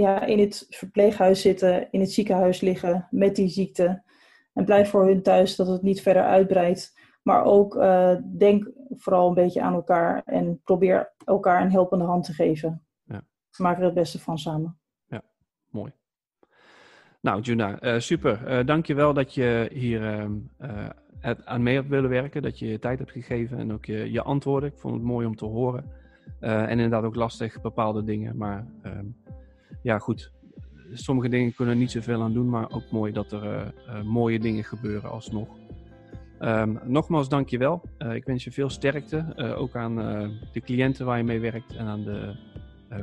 ja, 0.00 0.24
in 0.24 0.38
het 0.38 0.66
verpleeghuis 0.70 1.40
zitten, 1.40 1.88
in 1.90 2.00
het 2.00 2.12
ziekenhuis 2.12 2.60
liggen 2.60 3.08
met 3.10 3.36
die 3.36 3.48
ziekte. 3.48 4.02
En 4.52 4.64
blijf 4.64 4.90
voor 4.90 5.06
hun 5.06 5.22
thuis 5.22 5.56
dat 5.56 5.66
het 5.66 5.82
niet 5.82 6.02
verder 6.02 6.22
uitbreidt. 6.22 6.96
Maar 7.22 7.44
ook 7.44 7.74
uh, 7.74 8.16
denk 8.36 8.70
vooral 8.90 9.28
een 9.28 9.34
beetje 9.34 9.62
aan 9.62 9.74
elkaar 9.74 10.22
en 10.24 10.60
probeer 10.64 11.12
elkaar 11.24 11.62
een 11.62 11.70
helpende 11.70 12.04
hand 12.04 12.24
te 12.24 12.32
geven. 12.32 12.86
Ja. 13.04 13.22
Maak 13.56 13.78
er 13.78 13.84
het 13.84 13.94
beste 13.94 14.18
van 14.18 14.38
samen. 14.38 14.78
Ja, 15.06 15.22
mooi. 15.70 15.92
Nou, 17.20 17.40
Juna, 17.40 17.82
uh, 17.82 17.98
super. 17.98 18.58
Uh, 18.58 18.66
dankjewel 18.66 19.14
dat 19.14 19.34
je 19.34 19.70
hier 19.72 20.04
ehm, 20.04 20.32
het 21.18 21.46
aan 21.46 21.62
mee 21.62 21.74
hebt 21.74 21.88
willen 21.88 22.10
werken. 22.10 22.42
Dat 22.42 22.58
je 22.58 22.66
je 22.66 22.78
tijd 22.78 22.98
hebt 22.98 23.10
gegeven 23.10 23.58
en 23.58 23.72
ook 23.72 23.84
je, 23.84 24.12
je 24.12 24.22
antwoorden. 24.22 24.70
Ik 24.70 24.78
vond 24.78 24.94
het 24.94 25.02
mooi 25.02 25.26
om 25.26 25.36
te 25.36 25.44
horen. 25.44 25.84
en 26.40 26.68
inderdaad 26.68 27.04
ook 27.04 27.14
lastig, 27.14 27.60
bepaalde 27.60 28.04
dingen. 28.04 28.36
Maar 28.36 28.66
ehm, 28.82 29.06
ja, 29.82 29.98
goed. 29.98 30.32
Sommige 30.92 31.28
dingen 31.28 31.54
kunnen 31.54 31.74
er 31.74 31.80
niet 31.80 31.90
zoveel 31.90 32.22
aan 32.22 32.32
doen, 32.32 32.48
maar 32.48 32.70
ook 32.70 32.90
mooi 32.90 33.12
dat 33.12 33.32
er 33.32 33.44
uh, 33.44 33.60
uh, 33.86 34.02
mooie 34.02 34.38
dingen 34.38 34.64
gebeuren 34.64 35.10
alsnog. 35.10 35.48
Um, 36.40 36.78
nogmaals, 36.84 37.28
dankjewel. 37.28 37.82
Uh, 37.98 38.14
ik 38.14 38.24
wens 38.24 38.44
je 38.44 38.52
veel 38.52 38.70
sterkte. 38.70 39.34
ook 39.56 39.76
aan 39.76 39.96
de 40.52 40.60
cliënten 40.60 41.06
waar 41.06 41.18
je 41.18 41.24
mee 41.24 41.40
werkt 41.40 41.76
en 41.76 41.86
aan 41.86 42.04
de 42.04 42.34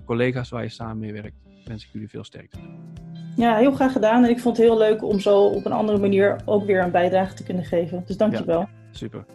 collega's 0.05 0.49
waar 0.49 0.63
je 0.63 0.69
samen 0.69 0.99
mee 0.99 1.13
werkt. 1.13 1.35
Wens 1.65 1.85
ik 1.85 1.89
jullie 1.91 2.09
veel 2.09 2.23
sterkte. 2.23 2.57
Ja, 3.35 3.55
heel 3.55 3.71
graag 3.71 3.91
gedaan. 3.91 4.23
En 4.23 4.29
ik 4.29 4.39
vond 4.39 4.57
het 4.57 4.65
heel 4.65 4.77
leuk 4.77 5.03
om 5.03 5.19
zo 5.19 5.45
op 5.45 5.65
een 5.65 5.71
andere 5.71 5.97
manier 5.97 6.41
ook 6.45 6.65
weer 6.65 6.83
een 6.83 6.91
bijdrage 6.91 7.33
te 7.33 7.43
kunnen 7.43 7.65
geven. 7.65 8.03
Dus 8.05 8.17
dankjewel. 8.17 8.59
Ja, 8.59 8.69
super. 8.91 9.25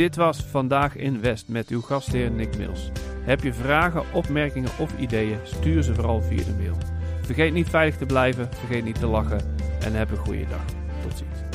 Dit 0.00 0.16
was 0.16 0.42
Vandaag 0.42 0.96
in 0.96 1.20
West 1.20 1.48
met 1.48 1.68
uw 1.68 1.80
gastheer 1.80 2.30
Nick 2.30 2.56
Mills. 2.56 2.90
Heb 3.24 3.42
je 3.42 3.52
vragen, 3.52 4.02
opmerkingen 4.12 4.70
of 4.78 4.98
ideeën, 4.98 5.38
stuur 5.42 5.82
ze 5.82 5.94
vooral 5.94 6.22
via 6.22 6.44
de 6.44 6.54
mail. 6.58 6.76
Vergeet 7.22 7.52
niet 7.52 7.68
veilig 7.68 7.96
te 7.96 8.06
blijven, 8.06 8.48
vergeet 8.52 8.84
niet 8.84 8.98
te 8.98 9.06
lachen 9.06 9.40
en 9.80 9.94
heb 9.94 10.10
een 10.10 10.16
goede 10.16 10.46
dag. 10.48 10.64
Tot 11.02 11.18
ziens. 11.18 11.49